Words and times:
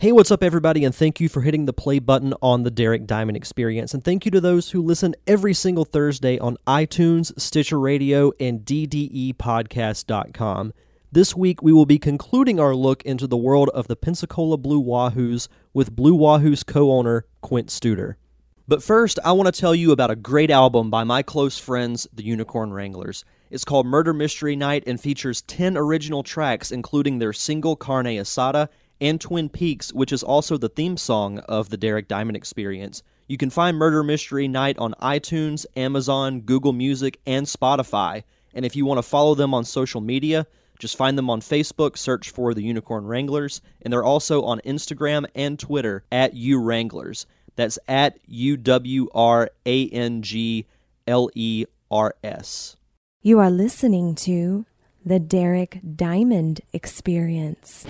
Hey, 0.00 0.10
what's 0.12 0.30
up, 0.30 0.42
everybody, 0.42 0.86
and 0.86 0.94
thank 0.94 1.20
you 1.20 1.28
for 1.28 1.42
hitting 1.42 1.66
the 1.66 1.74
play 1.74 1.98
button 1.98 2.32
on 2.40 2.62
the 2.62 2.70
Derek 2.70 3.06
Diamond 3.06 3.36
Experience. 3.36 3.92
And 3.92 4.02
thank 4.02 4.24
you 4.24 4.30
to 4.30 4.40
those 4.40 4.70
who 4.70 4.80
listen 4.80 5.14
every 5.26 5.52
single 5.52 5.84
Thursday 5.84 6.38
on 6.38 6.56
iTunes, 6.66 7.38
Stitcher 7.38 7.78
Radio, 7.78 8.32
and 8.40 8.60
DDEpodcast.com. 8.60 10.72
This 11.12 11.36
week, 11.36 11.62
we 11.62 11.74
will 11.74 11.84
be 11.84 11.98
concluding 11.98 12.58
our 12.58 12.74
look 12.74 13.02
into 13.02 13.26
the 13.26 13.36
world 13.36 13.68
of 13.74 13.88
the 13.88 13.96
Pensacola 13.96 14.56
Blue 14.56 14.82
Wahoos 14.82 15.48
with 15.74 15.94
Blue 15.94 16.16
Wahoos 16.16 16.64
co 16.64 16.92
owner 16.92 17.26
Quint 17.42 17.68
Studer. 17.68 18.14
But 18.66 18.82
first, 18.82 19.18
I 19.22 19.32
want 19.32 19.54
to 19.54 19.60
tell 19.60 19.74
you 19.74 19.92
about 19.92 20.10
a 20.10 20.16
great 20.16 20.50
album 20.50 20.88
by 20.88 21.04
my 21.04 21.22
close 21.22 21.58
friends, 21.58 22.08
the 22.10 22.24
Unicorn 22.24 22.72
Wranglers. 22.72 23.26
It's 23.50 23.66
called 23.66 23.84
Murder 23.84 24.14
Mystery 24.14 24.56
Night 24.56 24.82
and 24.86 24.98
features 24.98 25.42
10 25.42 25.76
original 25.76 26.22
tracks, 26.22 26.72
including 26.72 27.18
their 27.18 27.34
single 27.34 27.76
Carne 27.76 28.06
Asada 28.06 28.70
and 29.00 29.20
Twin 29.20 29.48
Peaks, 29.48 29.92
which 29.92 30.12
is 30.12 30.22
also 30.22 30.56
the 30.56 30.68
theme 30.68 30.96
song 30.96 31.38
of 31.40 31.70
the 31.70 31.76
Derek 31.76 32.08
Diamond 32.08 32.36
Experience. 32.36 33.02
You 33.28 33.36
can 33.36 33.50
find 33.50 33.76
Murder 33.76 34.02
Mystery 34.02 34.48
Night 34.48 34.76
on 34.78 34.94
iTunes, 35.00 35.64
Amazon, 35.76 36.40
Google 36.40 36.72
Music, 36.72 37.20
and 37.26 37.46
Spotify. 37.46 38.24
And 38.54 38.64
if 38.64 38.74
you 38.74 38.84
want 38.84 38.98
to 38.98 39.02
follow 39.02 39.34
them 39.34 39.54
on 39.54 39.64
social 39.64 40.00
media, 40.00 40.46
just 40.80 40.96
find 40.96 41.16
them 41.16 41.30
on 41.30 41.40
Facebook, 41.40 41.96
search 41.96 42.30
for 42.30 42.54
the 42.54 42.62
Unicorn 42.62 43.04
Wranglers, 43.04 43.60
and 43.82 43.92
they're 43.92 44.02
also 44.02 44.42
on 44.42 44.60
Instagram 44.60 45.26
and 45.34 45.58
Twitter 45.58 46.04
at 46.10 46.34
U 46.34 46.60
Wranglers. 46.60 47.26
That's 47.54 47.78
at 47.86 48.18
U 48.26 48.56
W 48.56 49.08
R 49.14 49.50
A 49.66 49.88
N 49.88 50.22
G 50.22 50.66
L 51.06 51.30
E 51.34 51.66
R 51.90 52.14
S. 52.24 52.76
You 53.22 53.38
are 53.38 53.50
listening 53.50 54.14
to 54.16 54.64
the 55.04 55.18
Derek 55.18 55.80
Diamond 55.96 56.62
Experience. 56.72 57.86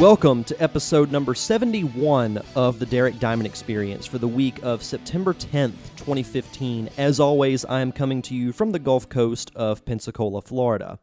Welcome 0.00 0.44
to 0.44 0.62
episode 0.62 1.10
number 1.10 1.34
71 1.34 2.42
of 2.54 2.78
the 2.78 2.84
Derek 2.84 3.18
Diamond 3.18 3.46
Experience 3.46 4.04
for 4.04 4.18
the 4.18 4.28
week 4.28 4.62
of 4.62 4.82
September 4.82 5.32
10th, 5.32 5.72
2015. 5.96 6.90
As 6.98 7.18
always, 7.18 7.64
I 7.64 7.80
am 7.80 7.92
coming 7.92 8.20
to 8.20 8.34
you 8.34 8.52
from 8.52 8.72
the 8.72 8.78
Gulf 8.78 9.08
Coast 9.08 9.50
of 9.56 9.86
Pensacola, 9.86 10.42
Florida. 10.42 10.98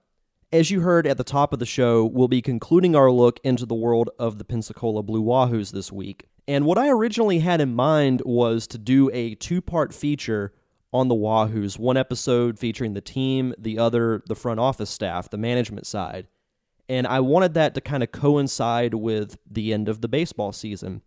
As 0.52 0.70
you 0.70 0.82
heard 0.82 1.08
at 1.08 1.18
the 1.18 1.24
top 1.24 1.54
of 1.54 1.58
the 1.58 1.66
show, 1.66 2.06
we'll 2.06 2.28
be 2.28 2.44
concluding 2.44 2.96
our 2.96 3.10
look 3.10 3.40
into 3.44 3.66
the 3.66 3.74
world 3.74 4.12
of 4.20 4.38
the 4.38 4.46
Pensacola 4.46 5.02
Blue 5.02 5.24
Wahoos 5.24 5.72
this 5.72 5.92
week. 5.92 6.28
And 6.48 6.64
what 6.64 6.78
I 6.78 6.90
originally 6.90 7.40
had 7.40 7.62
in 7.62 7.74
mind 7.74 8.22
was 8.24 8.68
to 8.68 8.78
do 8.78 9.10
a 9.12 9.34
two 9.34 9.60
part 9.60 9.92
feature 9.92 10.54
on 10.94 11.08
the 11.08 11.16
Wahoos, 11.16 11.80
one 11.80 11.98
episode 11.98 12.60
featuring 12.60 12.94
the 12.94 13.02
team, 13.02 13.56
the 13.58 13.80
other, 13.80 14.22
the 14.28 14.36
front 14.36 14.60
office 14.60 14.92
staff, 14.92 15.32
the 15.32 15.38
management 15.40 15.88
side. 15.88 16.28
And 16.90 17.08
I 17.08 17.20
wanted 17.20 17.54
that 17.54 17.74
to 17.76 17.82
kind 17.82 18.04
of 18.04 18.12
coincide 18.12 18.94
with 18.94 19.38
the 19.50 19.74
end 19.74 19.88
of 19.88 20.02
the 20.02 20.08
baseball 20.08 20.52
season. 20.52 21.02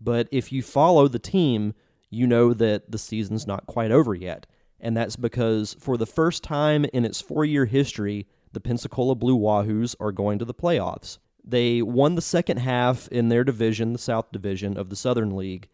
But 0.00 0.28
if 0.32 0.52
you 0.52 0.62
follow 0.62 1.06
the 1.06 1.18
team, 1.18 1.74
you 2.10 2.26
know 2.26 2.52
that 2.54 2.90
the 2.90 2.98
season's 2.98 3.46
not 3.46 3.66
quite 3.66 3.90
over 3.90 4.14
yet. 4.14 4.46
And 4.80 4.96
that's 4.96 5.16
because 5.16 5.76
for 5.78 5.96
the 5.96 6.06
first 6.06 6.42
time 6.42 6.84
in 6.92 7.04
its 7.04 7.20
four 7.20 7.44
year 7.44 7.66
history, 7.66 8.26
the 8.52 8.60
Pensacola 8.60 9.14
Blue 9.14 9.38
Wahoos 9.38 9.94
are 10.00 10.12
going 10.12 10.38
to 10.40 10.44
the 10.44 10.52
playoffs. 10.52 11.18
They 11.44 11.82
won 11.82 12.16
the 12.16 12.22
second 12.22 12.58
half 12.58 13.08
in 13.08 13.28
their 13.28 13.44
division, 13.44 13.92
the 13.92 13.98
South 13.98 14.30
Division 14.32 14.76
of 14.76 14.90
the 14.90 14.96
Southern 14.96 15.36
League. 15.36 15.68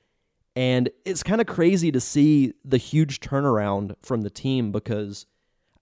And 0.55 0.91
it's 1.05 1.23
kind 1.23 1.41
of 1.41 1.47
crazy 1.47 1.91
to 1.93 2.01
see 2.01 2.53
the 2.65 2.79
huge 2.79 3.21
turnaround 3.21 3.95
from 4.03 4.23
the 4.23 4.31
team 4.31 4.73
because 4.73 5.27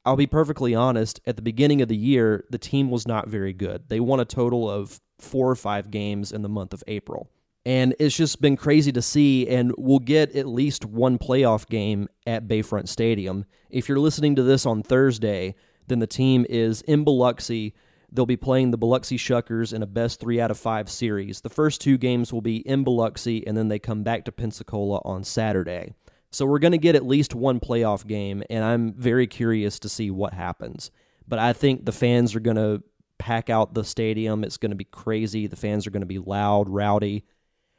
I'll 0.07 0.17
be 0.17 0.29
perfectly 0.29 0.73
honest, 0.73 1.21
at 1.27 1.35
the 1.35 1.43
beginning 1.43 1.83
of 1.83 1.89
the 1.89 1.97
year, 1.97 2.45
the 2.49 2.59
team 2.59 2.91
was 2.91 3.09
not 3.09 3.27
very 3.27 3.53
good. 3.53 3.89
They 3.89 3.99
won 3.99 4.21
a 4.21 4.25
total 4.25 4.71
of 4.71 5.01
four 5.19 5.51
or 5.51 5.57
five 5.57 5.91
games 5.91 6.31
in 6.31 6.43
the 6.43 6.49
month 6.49 6.73
of 6.73 6.85
April. 6.87 7.29
And 7.65 7.97
it's 7.99 8.17
just 8.17 8.41
been 8.41 8.57
crazy 8.57 8.93
to 8.93 9.03
see, 9.03 9.49
and 9.49 9.75
we'll 9.77 9.99
get 9.99 10.37
at 10.37 10.47
least 10.47 10.85
one 10.85 11.19
playoff 11.19 11.67
game 11.67 12.09
at 12.25 12.47
Bayfront 12.47 12.87
Stadium. 12.87 13.47
If 13.69 13.89
you're 13.89 13.99
listening 13.99 14.37
to 14.37 14.45
this 14.45 14.65
on 14.65 14.85
Thursday, 14.85 15.57
then 15.89 15.99
the 15.99 16.07
team 16.07 16.47
is 16.49 16.83
in 16.83 17.03
Biloxi. 17.03 17.75
They'll 18.13 18.27
be 18.27 18.37
playing 18.37 18.71
the 18.71 18.79
Biloxi 18.79 19.19
Shuckers 19.19 19.73
in 19.73 19.83
a 19.83 19.87
best 19.87 20.21
three 20.21 20.41
out 20.41 20.53
of 20.53 20.59
five 20.59 20.89
series. 20.89 21.41
The 21.41 21.51
first 21.51 21.81
two 21.81 21.99
games 21.99 22.33
will 22.33 22.41
be 22.41 22.59
in 22.59 22.85
Biloxi, 22.85 23.45
and 23.45 23.57
then 23.57 23.67
they 23.67 23.81
come 23.81 24.05
back 24.05 24.25
to 24.27 24.33
Pensacola 24.33 25.01
on 25.05 25.25
Saturday. 25.25 25.95
So 26.37 26.45
we're 26.45 26.59
going 26.59 26.73
to 26.73 26.79
get 26.79 26.97
at 26.97 27.07
least 27.07 27.35
one 27.35 27.61
playoff 27.61 28.07
game, 28.07 28.43
and 28.51 28.63
I'm 28.63 28.93
very 28.93 29.27
curious 29.27 29.79
to 29.79 29.89
see 29.89 30.11
what 30.11 30.35
happens. 30.35 30.91
But 31.27 31.39
I 31.39 31.55
think 31.55 31.87
the 31.87 31.93
fans 31.93 32.35
are 32.35 32.41
going 32.41 32.59
to 32.59 32.83
pack 33.17 33.49
out 33.49 33.73
the 33.73 33.85
stadium. 33.85 34.45
It's 34.45 34.59
going 34.59 34.69
to 34.69 34.77
be 34.77 34.85
crazy. 34.85 35.47
The 35.47 35.57
fans 35.57 35.87
are 35.87 35.91
going 35.91 36.03
to 36.03 36.07
be 36.07 36.19
loud, 36.19 36.69
rowdy. 36.69 37.25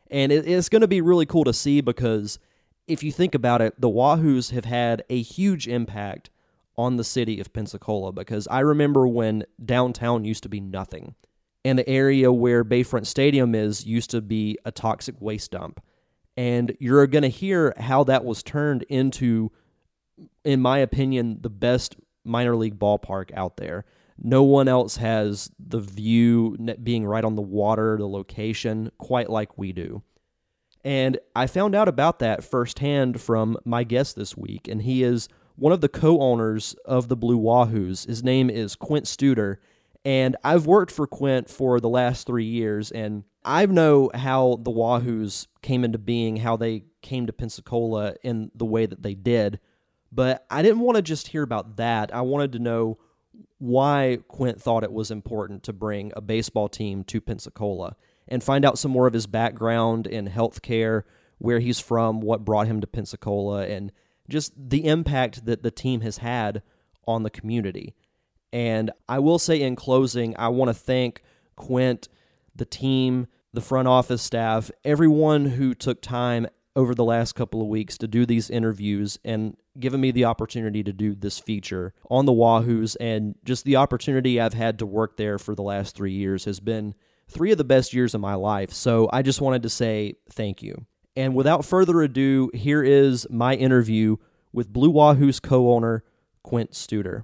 And 0.10 0.32
it's 0.32 0.70
going 0.70 0.82
to 0.82 0.88
be 0.88 1.02
really 1.02 1.28
cool 1.28 1.44
to 1.44 1.54
see 1.54 1.82
because 1.82 2.40
if 2.88 3.04
you 3.04 3.12
think 3.12 3.36
about 3.36 3.62
it, 3.62 3.80
the 3.80 3.90
Wahoos 3.90 4.50
have 4.50 4.66
had 4.66 5.04
a 5.08 5.22
huge 5.22 5.68
impact 5.68 6.32
on 6.76 6.98
the 6.98 7.04
city 7.04 7.40
of 7.40 7.54
Pensacola 7.54 8.12
because 8.12 8.48
I 8.48 8.62
remember 8.62 9.08
when 9.08 9.44
downtown 9.64 10.26
used 10.26 10.42
to 10.42 10.50
be 10.50 10.62
nothing. 10.62 11.14
And 11.64 11.78
the 11.78 11.88
area 11.88 12.34
where 12.34 12.66
Bayfront 12.66 13.06
Stadium 13.06 13.54
is 13.54 13.86
used 13.86 14.10
to 14.10 14.22
be 14.22 14.58
a 14.66 14.72
toxic 14.72 15.22
waste 15.22 15.52
dump 15.52 15.80
and 16.38 16.78
you're 16.80 17.08
going 17.08 17.24
to 17.24 17.28
hear 17.28 17.74
how 17.78 18.04
that 18.06 18.24
was 18.24 18.44
turned 18.44 18.84
into 18.84 19.52
in 20.46 20.62
my 20.62 20.78
opinion 20.78 21.40
the 21.42 21.50
best 21.50 21.98
minor 22.24 22.56
league 22.56 22.80
ballpark 22.80 23.34
out 23.34 23.58
there. 23.58 23.86
No 24.20 24.44
one 24.44 24.68
else 24.68 24.98
has 24.98 25.52
the 25.60 25.80
view 25.80 26.58
being 26.82 27.06
right 27.06 27.24
on 27.24 27.36
the 27.36 27.42
water 27.42 27.98
the 27.98 28.08
location 28.08 28.92
quite 28.98 29.30
like 29.30 29.58
we 29.58 29.74
do. 29.74 30.04
And 30.86 31.18
i 31.36 31.48
found 31.48 31.76
out 31.76 31.88
about 31.88 32.20
that 32.20 32.44
firsthand 32.44 33.20
from 33.20 33.58
my 33.66 33.84
guest 33.84 34.16
this 34.16 34.38
week 34.38 34.68
and 34.68 34.84
he 34.84 35.04
is 35.04 35.28
one 35.56 35.74
of 35.74 35.82
the 35.82 35.90
co-owners 35.90 36.76
of 36.86 37.08
the 37.08 37.18
blue 37.18 37.40
wahoos. 37.40 38.06
His 38.08 38.24
name 38.24 38.50
is 38.50 38.76
quint 38.76 39.06
studer 39.06 39.58
and 40.06 40.38
i've 40.44 40.68
worked 40.68 40.92
for 40.92 41.08
quint 41.08 41.50
for 41.50 41.80
the 41.80 41.90
last 41.90 42.28
three 42.28 42.46
years 42.46 42.92
and 42.92 43.24
I 43.48 43.66
know 43.66 44.12
how 44.14 44.60
the 44.62 44.72
Wahoos 44.72 45.48
came 45.62 45.86
into 45.86 45.98
being, 45.98 46.38
how 46.38 46.58
they 46.58 46.84
came 47.02 47.28
to 47.28 47.34
Pensacola 47.34 48.16
in 48.22 48.52
the 48.54 48.66
way 48.66 48.86
that 48.86 49.04
they 49.04 49.16
did, 49.16 49.62
but 50.12 50.46
I 50.52 50.62
didn't 50.62 50.82
want 50.82 50.98
to 50.98 51.02
just 51.02 51.30
hear 51.30 51.44
about 51.44 51.78
that. 51.78 52.14
I 52.14 52.22
wanted 52.22 52.52
to 52.52 52.60
know 52.60 52.98
why 53.58 54.20
Quint 54.28 54.62
thought 54.62 54.84
it 54.84 54.92
was 54.92 55.12
important 55.12 55.64
to 55.64 55.72
bring 55.72 56.12
a 56.14 56.22
baseball 56.22 56.68
team 56.68 57.06
to 57.06 57.22
Pensacola 57.22 57.96
and 58.28 58.44
find 58.44 58.66
out 58.66 58.78
some 58.78 58.92
more 58.92 59.08
of 59.08 59.14
his 59.14 59.28
background 59.28 60.08
in 60.08 60.28
healthcare, 60.28 61.04
where 61.38 61.60
he's 61.60 61.80
from, 61.80 62.20
what 62.20 62.44
brought 62.44 62.68
him 62.68 62.82
to 62.82 62.88
Pensacola, 62.88 63.66
and 63.66 63.94
just 64.28 64.52
the 64.58 64.86
impact 64.86 65.46
that 65.46 65.64
the 65.64 65.72
team 65.72 66.02
has 66.02 66.18
had 66.18 66.62
on 67.08 67.24
the 67.24 67.30
community. 67.30 67.96
And 68.52 68.92
I 69.08 69.20
will 69.20 69.40
say 69.40 69.62
in 69.62 69.78
closing, 69.78 70.36
I 70.38 70.50
want 70.50 70.68
to 70.68 70.74
thank 70.74 71.22
Quint, 71.56 72.10
the 72.54 72.66
team, 72.66 73.28
the 73.54 73.62
front 73.62 73.88
office 73.88 74.22
staff, 74.22 74.70
everyone 74.84 75.46
who 75.46 75.74
took 75.74 76.02
time 76.02 76.48
over 76.76 76.94
the 76.94 77.04
last 77.04 77.34
couple 77.34 77.62
of 77.62 77.68
weeks 77.68 77.98
to 77.98 78.08
do 78.08 78.26
these 78.26 78.52
interviews 78.52 79.18
and 79.26 79.58
given 79.80 80.00
me 80.00 80.12
the 80.12 80.26
opportunity 80.26 80.84
to 80.84 80.94
do 80.94 81.16
this 81.16 81.40
feature 81.40 81.94
on 82.10 82.26
the 82.26 82.32
Wahoos 82.32 82.96
and 83.00 83.34
just 83.44 83.66
the 83.66 83.76
opportunity 83.76 84.40
I've 84.40 84.54
had 84.54 84.78
to 84.80 84.86
work 84.86 85.18
there 85.18 85.40
for 85.40 85.56
the 85.56 85.64
last 85.64 85.96
three 85.96 86.12
years 86.12 86.46
has 86.46 86.60
been 86.60 86.94
three 87.28 87.52
of 87.52 87.58
the 87.58 87.64
best 87.64 87.94
years 87.94 88.14
of 88.14 88.22
my 88.22 88.36
life. 88.36 88.72
So 88.72 89.10
I 89.12 89.24
just 89.24 89.42
wanted 89.42 89.64
to 89.64 89.70
say 89.70 90.16
thank 90.30 90.62
you. 90.62 90.86
And 91.16 91.34
without 91.34 91.66
further 91.66 92.02
ado, 92.02 92.52
here 92.54 92.84
is 92.84 93.28
my 93.32 93.56
interview 93.56 94.18
with 94.54 94.72
Blue 94.72 94.92
Wahoos 94.92 95.42
co 95.42 95.74
owner 95.74 96.04
Quint 96.44 96.74
Studer. 96.74 97.24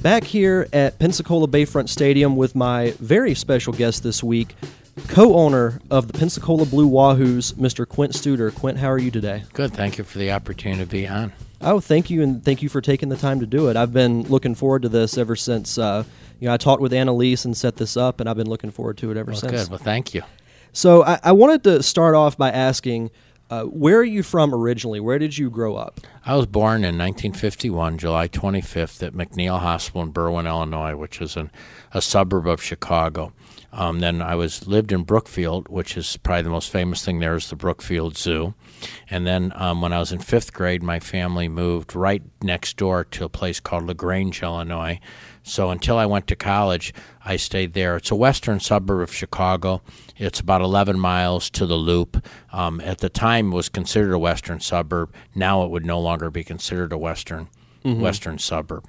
Back 0.00 0.22
here 0.24 0.68
at 0.72 0.98
Pensacola 1.00 1.48
Bayfront 1.48 1.88
Stadium 1.88 2.36
with 2.36 2.54
my 2.54 2.94
very 3.00 3.34
special 3.34 3.72
guest 3.72 4.04
this 4.04 4.22
week, 4.22 4.54
co 5.08 5.34
owner 5.34 5.80
of 5.90 6.06
the 6.06 6.16
Pensacola 6.16 6.64
Blue 6.64 6.88
Wahoos, 6.88 7.54
Mr. 7.54 7.86
Quint 7.86 8.12
Studer. 8.12 8.54
Quint, 8.54 8.78
how 8.78 8.90
are 8.90 8.98
you 8.98 9.10
today? 9.10 9.42
Good. 9.52 9.74
Thank 9.74 9.98
you 9.98 10.04
for 10.04 10.18
the 10.18 10.30
opportunity 10.30 10.80
to 10.82 10.86
be 10.86 11.08
on. 11.08 11.32
Oh, 11.60 11.80
thank 11.80 12.08
you, 12.08 12.22
and 12.22 12.44
thank 12.44 12.62
you 12.62 12.68
for 12.68 12.80
taking 12.80 13.08
the 13.08 13.16
time 13.16 13.40
to 13.40 13.46
do 13.46 13.68
it. 13.68 13.76
I've 13.76 13.92
been 13.92 14.22
looking 14.24 14.54
forward 14.54 14.82
to 14.82 14.88
this 14.88 15.18
ever 15.18 15.34
since. 15.34 15.76
Uh, 15.76 16.04
you 16.38 16.46
know, 16.48 16.54
I 16.54 16.56
talked 16.56 16.80
with 16.80 16.92
Annalise 16.92 17.44
and 17.44 17.56
set 17.56 17.76
this 17.76 17.96
up, 17.96 18.20
and 18.20 18.28
I've 18.28 18.36
been 18.36 18.48
looking 18.48 18.70
forward 18.70 18.96
to 18.98 19.10
it 19.10 19.16
ever 19.16 19.32
Well, 19.32 19.40
since. 19.40 19.52
good. 19.52 19.68
Well, 19.70 19.78
thank 19.78 20.14
you. 20.14 20.22
So 20.72 21.02
I, 21.02 21.18
I 21.24 21.32
wanted 21.32 21.64
to 21.64 21.82
start 21.82 22.14
off 22.14 22.36
by 22.36 22.50
asking, 22.52 23.10
uh, 23.50 23.64
where 23.64 23.96
are 23.98 24.04
you 24.04 24.22
from 24.22 24.54
originally? 24.54 25.00
Where 25.00 25.18
did 25.18 25.36
you 25.36 25.50
grow 25.50 25.74
up? 25.74 26.00
I 26.24 26.36
was 26.36 26.46
born 26.46 26.84
in 26.84 26.96
1951, 26.96 27.98
July 27.98 28.28
25th, 28.28 29.02
at 29.04 29.14
MacNeal 29.14 29.58
Hospital 29.58 30.02
in 30.02 30.12
Berwyn, 30.12 30.46
Illinois, 30.46 30.94
which 30.94 31.20
is 31.20 31.36
an, 31.36 31.50
a 31.92 32.00
suburb 32.00 32.46
of 32.46 32.62
Chicago. 32.62 33.32
Um, 33.72 33.98
then 34.00 34.22
I 34.22 34.34
was 34.36 34.68
lived 34.68 34.92
in 34.92 35.02
Brookfield, 35.02 35.68
which 35.68 35.96
is 35.96 36.16
probably 36.18 36.42
the 36.42 36.50
most 36.50 36.70
famous 36.70 37.04
thing 37.04 37.18
there 37.18 37.34
is 37.34 37.50
the 37.50 37.56
Brookfield 37.56 38.16
Zoo. 38.16 38.54
And 39.10 39.26
then 39.26 39.52
um, 39.54 39.80
when 39.80 39.92
I 39.92 39.98
was 39.98 40.12
in 40.12 40.18
fifth 40.18 40.52
grade, 40.52 40.82
my 40.82 41.00
family 41.00 41.48
moved 41.48 41.94
right 41.94 42.22
next 42.42 42.76
door 42.76 43.04
to 43.04 43.24
a 43.24 43.28
place 43.28 43.60
called 43.60 43.84
Lagrange, 43.84 44.42
Illinois. 44.42 45.00
So 45.42 45.70
until 45.70 45.96
I 45.98 46.06
went 46.06 46.26
to 46.28 46.36
college, 46.36 46.92
I 47.24 47.36
stayed 47.36 47.72
there. 47.72 47.96
It's 47.96 48.10
a 48.10 48.16
western 48.16 48.60
suburb 48.60 49.00
of 49.00 49.14
Chicago. 49.14 49.82
It's 50.16 50.40
about 50.40 50.60
11 50.60 50.98
miles 50.98 51.48
to 51.50 51.66
the 51.66 51.76
Loop. 51.76 52.24
Um, 52.52 52.80
at 52.82 52.98
the 52.98 53.08
time, 53.08 53.52
it 53.52 53.56
was 53.56 53.68
considered 53.68 54.12
a 54.12 54.18
western 54.18 54.60
suburb. 54.60 55.14
Now 55.34 55.64
it 55.64 55.70
would 55.70 55.86
no 55.86 56.00
longer 56.00 56.30
be 56.30 56.44
considered 56.44 56.92
a 56.92 56.98
western 56.98 57.48
western 57.84 58.38
suburb. 58.38 58.86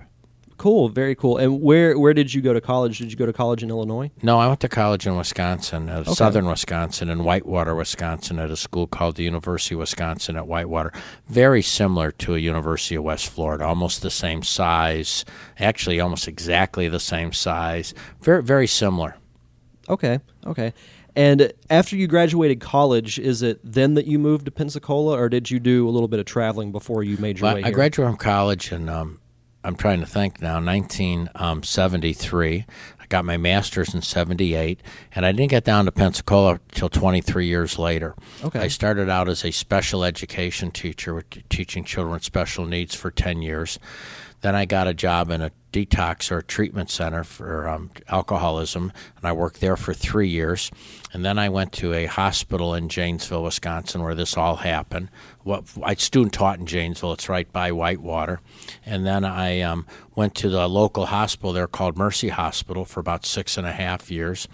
Cool, 0.60 0.90
very 0.90 1.16
cool. 1.16 1.38
And 1.38 1.62
where 1.62 1.98
where 1.98 2.14
did 2.14 2.34
you 2.34 2.42
go 2.42 2.52
to 2.54 2.60
college? 2.60 2.98
Did 2.98 3.12
you 3.12 3.18
go 3.18 3.26
to 3.26 3.32
college 3.32 3.64
in 3.64 3.70
Illinois? 3.70 4.12
No, 4.22 4.38
I 4.40 4.48
went 4.48 4.60
to 4.60 4.68
college 4.68 5.08
in 5.08 5.16
Wisconsin, 5.16 5.88
uh, 5.88 6.04
southern 6.04 6.48
Wisconsin, 6.48 7.10
in 7.10 7.24
Whitewater, 7.24 7.74
Wisconsin, 7.74 8.40
at 8.40 8.52
a 8.52 8.58
school 8.58 8.86
called 8.86 9.16
the 9.16 9.24
University 9.24 9.76
of 9.76 9.80
Wisconsin 9.80 10.36
at 10.36 10.48
Whitewater. 10.48 10.92
Very 11.30 11.62
similar 11.62 12.12
to 12.12 12.36
a 12.36 12.40
University 12.40 12.96
of 12.96 13.06
West 13.06 13.30
Florida, 13.30 13.64
almost 13.64 14.02
the 14.02 14.12
same 14.12 14.44
size, 14.44 15.24
actually 15.60 16.02
almost 16.02 16.28
exactly 16.28 16.90
the 16.90 17.00
same 17.00 17.32
size. 17.32 17.94
Very, 18.22 18.44
very 18.44 18.68
similar. 18.68 19.16
Okay, 19.88 20.20
okay. 20.46 20.74
And 21.16 21.54
after 21.70 21.96
you 21.96 22.06
graduated 22.08 22.60
college, 22.60 23.18
is 23.18 23.42
it 23.42 23.62
then 23.64 23.94
that 23.94 24.08
you 24.08 24.20
moved 24.20 24.44
to 24.44 24.52
Pensacola, 24.52 25.18
or 25.18 25.30
did 25.30 25.50
you 25.50 25.62
do 25.62 25.88
a 25.88 25.92
little 25.92 26.10
bit 26.10 26.20
of 26.20 26.26
traveling 26.26 26.74
before 26.74 27.02
you 27.02 27.18
made 27.18 27.40
your 27.40 27.46
Well, 27.46 27.56
way 27.56 27.62
I 27.64 27.68
here? 27.68 27.76
graduated 27.76 28.10
from 28.12 28.18
college 28.18 28.74
in, 28.74 28.90
um, 28.90 29.19
I'm 29.64 29.76
trying 29.76 30.00
to 30.00 30.06
think 30.06 30.42
now, 30.42 30.62
1973. 30.62 32.66
I 33.00 33.06
got 33.08 33.26
my 33.26 33.38
master's 33.38 33.94
in 33.94 34.02
78, 34.02 34.82
and 35.14 35.26
I 35.26 35.32
didn't 35.32 35.50
get 35.50 35.66
down 35.66 35.86
to 35.86 35.92
Pensacola 35.92 36.60
till 36.72 36.90
23 36.90 37.46
years 37.46 37.78
later. 37.78 38.16
Okay. 38.44 38.60
I 38.60 38.68
started 38.70 39.10
out 39.10 39.28
as 39.28 39.44
a 39.44 39.52
special 39.52 40.04
education 40.04 40.72
teacher, 40.72 41.24
teaching 41.50 41.84
children 41.84 42.14
with 42.14 42.24
special 42.24 42.66
needs 42.66 42.96
for 42.96 43.12
10 43.12 43.42
years. 43.42 43.80
Then 44.42 44.56
I 44.56 44.66
got 44.66 44.88
a 44.88 44.94
job 44.94 45.30
in 45.30 45.42
a 45.42 45.52
detox 45.74 46.32
or 46.32 46.40
a 46.40 46.44
treatment 46.44 46.90
center 46.90 47.24
for 47.24 47.68
um, 47.68 47.92
alcoholism, 48.08 48.94
and 49.18 49.26
I 49.26 49.34
worked 49.34 49.60
there 49.60 49.76
for 49.76 49.94
three 49.94 50.30
years. 50.30 50.72
And 51.12 51.26
then 51.26 51.38
I 51.38 51.50
went 51.50 51.74
to 51.74 51.94
a 51.94 52.06
hospital 52.06 52.74
in 52.74 52.88
Janesville, 52.88 53.44
Wisconsin, 53.44 54.04
where 54.04 54.16
this 54.16 54.38
all 54.38 54.58
happened. 54.58 55.10
What 55.50 55.64
I 55.82 55.96
student 55.96 56.32
taught 56.34 56.60
in 56.60 56.68
Janesville; 56.68 57.14
it's 57.14 57.28
right 57.28 57.52
by 57.52 57.72
Whitewater. 57.72 58.40
And 58.86 59.04
then 59.04 59.26
I 59.26 59.62
um, 59.62 59.88
went 60.14 60.36
to 60.36 60.50
the 60.50 60.70
local 60.70 61.08
hospital 61.08 61.54
there 61.54 61.66
called 61.66 61.98
Mercy 61.98 62.30
Hospital 62.30 62.86
for 62.86 63.00
about 63.00 63.26
six 63.26 63.58
and 63.58 63.66
a 63.66 63.72
half 63.72 64.12
years. 64.12 64.48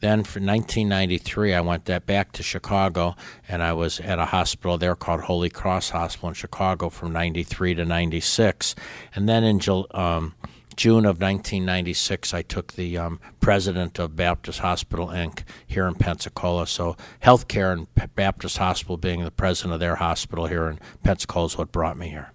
Then 0.00 0.24
for 0.24 0.40
1993, 0.40 1.54
I 1.54 1.60
went 1.60 1.84
back 2.06 2.32
to 2.32 2.42
Chicago, 2.42 3.14
and 3.48 3.62
I 3.62 3.72
was 3.72 4.00
at 4.00 4.18
a 4.18 4.24
hospital 4.24 4.78
there 4.78 4.96
called 4.96 5.20
Holy 5.20 5.48
Cross 5.48 5.90
Hospital 5.90 6.30
in 6.30 6.34
Chicago 6.34 6.88
from 6.88 7.12
93 7.12 7.74
to 7.76 7.84
96. 7.84 8.74
And 9.14 9.28
then 9.28 9.44
in 9.44 9.60
um, 9.92 10.34
June 10.76 11.04
of 11.04 11.20
1996, 11.20 12.34
I 12.34 12.42
took 12.42 12.74
the 12.74 12.96
um, 12.98 13.20
president 13.40 13.98
of 13.98 14.16
Baptist 14.16 14.60
Hospital 14.60 15.08
Inc. 15.08 15.42
here 15.66 15.86
in 15.86 15.94
Pensacola. 15.94 16.66
So, 16.66 16.96
healthcare 17.22 17.72
and 17.72 17.94
P- 17.94 18.06
Baptist 18.14 18.58
Hospital 18.58 18.96
being 18.96 19.24
the 19.24 19.30
president 19.30 19.74
of 19.74 19.80
their 19.80 19.96
hospital 19.96 20.46
here 20.46 20.68
in 20.68 20.78
Pensacola 21.02 21.46
is 21.46 21.58
what 21.58 21.72
brought 21.72 21.96
me 21.96 22.08
here. 22.08 22.32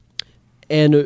And 0.69 0.95
uh, 0.95 1.03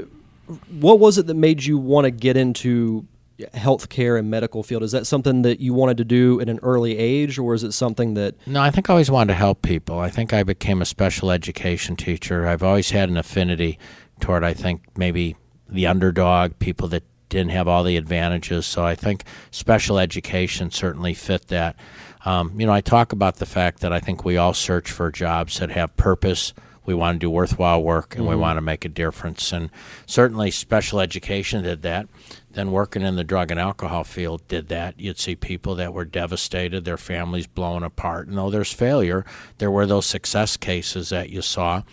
what 0.79 0.99
was 0.99 1.17
it 1.17 1.27
that 1.27 1.35
made 1.35 1.63
you 1.63 1.77
want 1.77 2.05
to 2.05 2.11
get 2.11 2.37
into 2.37 3.05
healthcare 3.53 4.19
and 4.19 4.29
medical 4.29 4.63
field? 4.63 4.83
Is 4.83 4.91
that 4.91 5.07
something 5.07 5.41
that 5.43 5.59
you 5.59 5.73
wanted 5.73 5.97
to 5.97 6.05
do 6.05 6.39
at 6.41 6.49
an 6.49 6.59
early 6.61 6.97
age, 6.97 7.37
or 7.37 7.53
is 7.53 7.63
it 7.63 7.71
something 7.71 8.13
that 8.15 8.35
No, 8.45 8.61
I 8.61 8.71
think 8.71 8.89
I 8.89 8.93
always 8.93 9.11
wanted 9.11 9.33
to 9.33 9.37
help 9.37 9.61
people. 9.61 9.99
I 9.99 10.09
think 10.09 10.33
I 10.33 10.43
became 10.43 10.81
a 10.81 10.85
special 10.85 11.31
education 11.31 11.95
teacher. 11.95 12.47
I've 12.47 12.63
always 12.63 12.91
had 12.91 13.09
an 13.09 13.17
affinity 13.17 13.79
toward, 14.19 14.43
I 14.43 14.53
think, 14.53 14.83
maybe 14.95 15.35
the 15.69 15.87
underdog, 15.87 16.59
people 16.59 16.87
that 16.89 17.03
didn't 17.31 17.51
have 17.51 17.67
all 17.67 17.83
the 17.83 17.97
advantages. 17.97 18.67
So 18.67 18.85
I 18.85 18.93
think 18.93 19.23
special 19.49 19.97
education 19.97 20.69
certainly 20.69 21.15
fit 21.15 21.47
that. 21.47 21.75
Um, 22.23 22.59
you 22.59 22.67
know, 22.67 22.73
I 22.73 22.81
talk 22.81 23.11
about 23.11 23.37
the 23.37 23.47
fact 23.47 23.79
that 23.79 23.91
I 23.91 23.99
think 23.99 24.23
we 24.23 24.37
all 24.37 24.53
search 24.53 24.91
for 24.91 25.09
jobs 25.11 25.57
that 25.59 25.71
have 25.71 25.97
purpose. 25.97 26.53
We 26.85 26.93
want 26.93 27.15
to 27.15 27.19
do 27.19 27.29
worthwhile 27.29 27.81
work 27.81 28.15
and 28.15 28.27
we 28.27 28.35
want 28.35 28.57
to 28.57 28.61
make 28.61 28.85
a 28.85 28.89
difference. 28.89 29.51
And 29.51 29.69
certainly 30.05 30.51
special 30.51 30.99
education 30.99 31.63
did 31.63 31.83
that. 31.83 32.07
Then 32.51 32.71
working 32.71 33.03
in 33.03 33.15
the 33.15 33.23
drug 33.23 33.49
and 33.49 33.59
alcohol 33.59 34.03
field 34.03 34.45
did 34.47 34.67
that. 34.67 34.99
You'd 34.99 35.19
see 35.19 35.35
people 35.35 35.75
that 35.75 35.93
were 35.93 36.05
devastated, 36.05 36.83
their 36.83 36.97
families 36.97 37.47
blown 37.47 37.83
apart. 37.83 38.27
And 38.27 38.37
though 38.37 38.49
there's 38.49 38.73
failure, 38.73 39.25
there 39.59 39.71
were 39.71 39.85
those 39.85 40.05
success 40.05 40.57
cases 40.57 41.09
that 41.09 41.29
you 41.29 41.41
saw. 41.41 41.75
And 41.75 41.85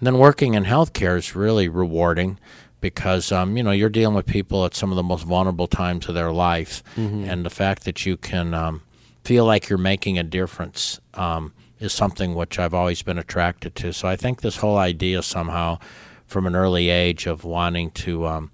then 0.00 0.18
working 0.18 0.54
in 0.54 0.64
healthcare 0.64 1.16
is 1.16 1.34
really 1.34 1.68
rewarding 1.68 2.38
because 2.80 3.32
um, 3.32 3.56
you 3.56 3.62
know 3.62 3.70
you're 3.70 3.88
dealing 3.88 4.14
with 4.14 4.26
people 4.26 4.64
at 4.64 4.74
some 4.74 4.90
of 4.90 4.96
the 4.96 5.02
most 5.02 5.24
vulnerable 5.24 5.66
times 5.66 6.08
of 6.08 6.14
their 6.14 6.32
life, 6.32 6.82
and 6.96 7.44
the 7.44 7.50
fact 7.50 7.84
that 7.84 8.06
you 8.06 8.16
can 8.16 8.54
um, 8.54 8.82
feel 9.24 9.44
like 9.44 9.68
you're 9.68 9.78
making 9.78 10.18
a 10.18 10.22
difference 10.22 11.00
um, 11.14 11.52
is 11.80 11.92
something 11.92 12.34
which 12.34 12.58
I've 12.58 12.74
always 12.74 13.02
been 13.02 13.18
attracted 13.18 13.74
to. 13.76 13.92
So 13.92 14.08
I 14.08 14.16
think 14.16 14.40
this 14.40 14.56
whole 14.58 14.76
idea 14.78 15.22
somehow, 15.22 15.78
from 16.26 16.46
an 16.46 16.54
early 16.56 16.88
age, 16.88 17.26
of 17.26 17.44
wanting 17.44 17.90
to 17.92 18.26
um, 18.26 18.50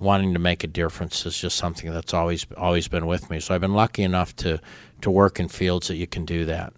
wanting 0.00 0.32
to 0.34 0.38
make 0.38 0.64
a 0.64 0.66
difference 0.66 1.24
is 1.26 1.38
just 1.38 1.56
something 1.56 1.90
that's 1.92 2.12
always 2.14 2.46
always 2.56 2.88
been 2.88 3.06
with 3.06 3.30
me. 3.30 3.40
So 3.40 3.54
I've 3.54 3.60
been 3.60 3.74
lucky 3.74 4.02
enough 4.02 4.34
to 4.36 4.60
to 5.02 5.10
work 5.10 5.38
in 5.38 5.48
fields 5.48 5.88
that 5.88 5.96
you 5.96 6.06
can 6.06 6.24
do 6.24 6.44
that. 6.46 6.72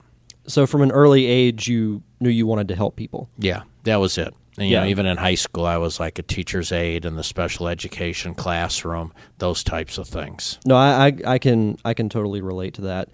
so 0.47 0.67
from 0.67 0.83
an 0.83 0.91
early 0.93 1.27
age 1.27 1.69
you 1.69 2.03
knew 2.21 2.31
you 2.31 2.47
wanted 2.47 2.69
to 2.69 2.75
help 2.77 2.97
people? 2.97 3.29
Yeah, 3.39 3.62
that 3.85 3.97
was 3.97 4.19
it. 4.19 4.35
And, 4.58 4.69
you 4.69 4.75
Yeah. 4.75 4.81
know, 4.82 4.88
even 4.88 5.06
in 5.06 5.16
high 5.16 5.37
school, 5.37 5.66
I 5.66 5.76
was 5.76 6.00
like 6.00 6.19
a 6.19 6.22
teacher's 6.22 6.72
aide 6.72 7.05
in 7.05 7.16
the 7.16 7.22
special 7.22 7.69
education 7.69 8.34
classroom, 8.34 9.12
those 9.38 9.62
types 9.62 9.99
of 9.99 10.08
things. 10.08 10.58
No, 10.66 10.75
I, 10.76 11.06
I, 11.06 11.12
I 11.34 11.38
can 11.38 11.76
I 11.85 11.94
can 11.94 12.09
totally 12.09 12.40
relate 12.40 12.75
to 12.75 12.83
that. 12.83 13.09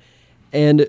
And 0.53 0.89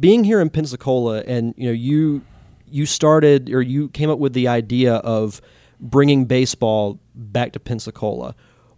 being 0.00 0.24
here 0.24 0.40
in 0.40 0.50
Pensacola, 0.50 1.20
and 1.26 1.54
you 1.56 1.66
know, 1.66 1.72
you 1.72 2.22
you 2.70 2.86
started 2.86 3.50
or 3.50 3.62
you 3.62 3.88
came 3.90 4.10
up 4.10 4.18
with 4.18 4.32
the 4.34 4.48
idea 4.48 4.94
of 4.96 5.40
bringing 5.80 6.24
baseball 6.26 6.98
back 7.14 7.52
to 7.52 7.60
Pensacola. 7.60 8.34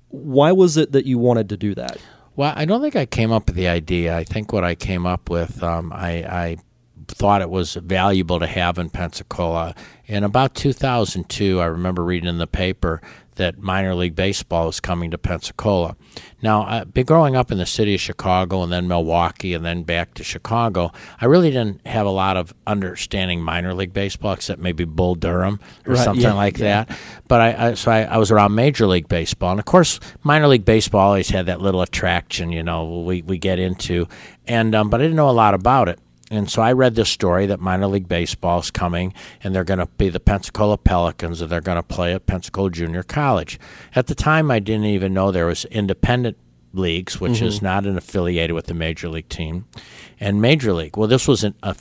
Why 0.08 0.52
was 0.52 0.76
it 0.76 0.92
that 0.92 1.06
you 1.06 1.18
wanted 1.18 1.48
to 1.48 1.56
do 1.56 1.74
that? 1.74 1.98
Well, 2.36 2.52
I 2.54 2.64
don't 2.66 2.82
think 2.82 2.94
I 2.96 3.06
came 3.06 3.32
up 3.32 3.46
with 3.46 3.56
the 3.56 3.68
idea. 3.68 4.16
I 4.16 4.24
think 4.24 4.52
what 4.52 4.62
I 4.64 4.74
came 4.74 5.06
up 5.06 5.30
with, 5.30 5.62
um, 5.62 5.92
I, 5.92 6.10
I 6.24 6.56
thought 7.16 7.40
it 7.40 7.48
was 7.48 7.74
valuable 7.74 8.38
to 8.38 8.46
have 8.46 8.78
in 8.78 8.90
Pensacola. 8.90 9.74
In 10.04 10.22
about 10.22 10.54
2002, 10.54 11.60
I 11.60 11.64
remember 11.64 12.04
reading 12.04 12.28
in 12.28 12.36
the 12.36 12.46
paper 12.46 13.00
that 13.36 13.58
minor 13.58 13.94
league 13.94 14.14
baseball 14.14 14.66
was 14.66 14.80
coming 14.80 15.10
to 15.10 15.18
Pensacola. 15.18 15.96
Now, 16.42 16.62
uh, 16.62 16.84
be 16.84 17.04
growing 17.04 17.34
up 17.34 17.50
in 17.50 17.56
the 17.58 17.66
city 17.66 17.94
of 17.94 18.00
Chicago 18.00 18.62
and 18.62 18.70
then 18.70 18.86
Milwaukee 18.86 19.54
and 19.54 19.64
then 19.64 19.82
back 19.82 20.12
to 20.14 20.24
Chicago, 20.24 20.92
I 21.18 21.26
really 21.26 21.50
didn't 21.50 21.86
have 21.86 22.06
a 22.06 22.10
lot 22.10 22.36
of 22.36 22.54
understanding 22.66 23.40
minor 23.40 23.72
league 23.72 23.94
baseball 23.94 24.34
except 24.34 24.60
maybe 24.60 24.84
Bull 24.84 25.14
Durham 25.14 25.58
or 25.86 25.94
Right, 25.94 26.04
something 26.04 26.22
yeah, 26.22 26.34
like 26.34 26.58
yeah. 26.58 26.84
that. 26.84 26.98
But 27.28 27.40
I, 27.40 27.68
I 27.68 27.74
so 27.74 27.90
I, 27.90 28.02
I 28.02 28.18
was 28.18 28.30
around 28.30 28.54
Major 28.54 28.86
League 28.86 29.08
Baseball, 29.08 29.52
and 29.52 29.60
of 29.60 29.66
course, 29.66 30.00
minor 30.22 30.48
league 30.48 30.64
baseball 30.66 31.08
always 31.08 31.30
had 31.30 31.46
that 31.46 31.60
little 31.62 31.82
attraction, 31.82 32.52
you 32.52 32.62
know, 32.62 33.00
we 33.00 33.22
we 33.22 33.38
get 33.38 33.58
into, 33.58 34.06
and 34.46 34.74
um, 34.74 34.90
but 34.90 35.00
I 35.00 35.04
didn't 35.04 35.16
know 35.16 35.30
a 35.30 35.32
lot 35.32 35.54
about 35.54 35.88
it. 35.88 35.98
And 36.30 36.50
so 36.50 36.60
I 36.60 36.72
read 36.72 36.96
this 36.96 37.08
story 37.08 37.46
that 37.46 37.60
minor 37.60 37.86
league 37.86 38.08
baseball 38.08 38.58
is 38.58 38.70
coming, 38.70 39.14
and 39.44 39.54
they're 39.54 39.64
going 39.64 39.78
to 39.78 39.86
be 39.86 40.08
the 40.08 40.18
Pensacola 40.18 40.76
Pelicans, 40.76 41.40
and 41.40 41.50
they're 41.50 41.60
going 41.60 41.76
to 41.76 41.82
play 41.84 42.14
at 42.14 42.26
Pensacola 42.26 42.70
Junior 42.70 43.04
College. 43.04 43.60
At 43.94 44.08
the 44.08 44.14
time, 44.14 44.50
I 44.50 44.58
didn't 44.58 44.86
even 44.86 45.14
know 45.14 45.30
there 45.30 45.46
was 45.46 45.64
independent 45.66 46.36
leagues, 46.72 47.20
which 47.20 47.40
is 47.40 47.56
mm-hmm. 47.56 47.66
not 47.66 47.86
an 47.86 47.96
affiliated 47.96 48.54
with 48.54 48.66
the 48.66 48.74
major 48.74 49.08
league 49.08 49.28
team, 49.28 49.66
and 50.18 50.42
major 50.42 50.72
league. 50.72 50.96
Well, 50.96 51.08
this 51.08 51.28
was 51.28 51.44
an 51.44 51.54
a, 51.62 51.76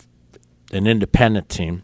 an 0.71 0.85
independent 0.85 1.49
team. 1.49 1.83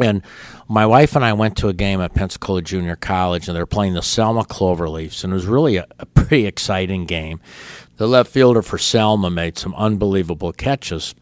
And 0.00 0.22
my 0.68 0.86
wife 0.86 1.16
and 1.16 1.24
I 1.24 1.32
went 1.32 1.56
to 1.56 1.68
a 1.68 1.72
game 1.72 2.00
at 2.00 2.14
Pensacola 2.14 2.62
Junior 2.62 2.96
College, 2.96 3.48
and 3.48 3.56
they 3.56 3.60
were 3.60 3.66
playing 3.66 3.94
the 3.94 4.02
Selma 4.02 4.44
Cloverleafs, 4.44 5.24
and 5.24 5.32
it 5.32 5.34
was 5.34 5.46
really 5.46 5.76
a, 5.76 5.86
a 5.98 6.06
pretty 6.06 6.46
exciting 6.46 7.06
game. 7.06 7.40
The 7.96 8.06
left 8.06 8.30
fielder 8.30 8.62
for 8.62 8.78
Selma 8.78 9.30
made 9.30 9.58
some 9.58 9.74
unbelievable 9.74 10.52
catches, 10.52 11.16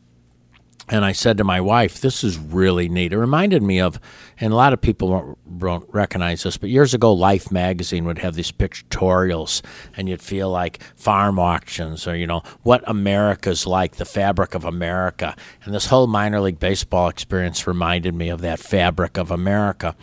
and 0.88 1.04
I 1.04 1.12
said 1.12 1.36
to 1.38 1.44
my 1.44 1.60
wife, 1.60 2.00
"This 2.00 2.22
is 2.22 2.38
really 2.38 2.88
neat." 2.88 3.12
It 3.12 3.18
reminded 3.18 3.62
me 3.62 3.80
of, 3.80 3.98
and 4.38 4.52
a 4.52 4.56
lot 4.56 4.72
of 4.72 4.80
people 4.80 5.08
won't, 5.08 5.38
won't 5.46 5.88
recognize 5.92 6.42
this, 6.42 6.56
but 6.56 6.70
years 6.70 6.94
ago, 6.94 7.12
Life 7.12 7.50
magazine 7.50 8.04
would 8.04 8.18
have 8.18 8.34
these 8.34 8.52
pictorials, 8.52 9.62
and 9.96 10.08
you'd 10.08 10.22
feel 10.22 10.50
like 10.50 10.82
farm 10.94 11.38
auctions, 11.38 12.06
or 12.06 12.16
you 12.16 12.26
know 12.26 12.42
what 12.62 12.82
America's 12.86 13.66
like, 13.66 13.96
the 13.96 14.04
fabric 14.04 14.54
of 14.54 14.64
America, 14.64 15.34
and 15.64 15.74
this 15.74 15.86
whole 15.86 16.06
minor 16.06 16.40
league 16.40 16.60
baseball 16.60 17.08
experience 17.08 17.66
reminded 17.66 18.14
me 18.14 18.28
of 18.28 18.40
that 18.40 18.60
fabric 18.60 19.16
of 19.16 19.30
America. 19.30 19.94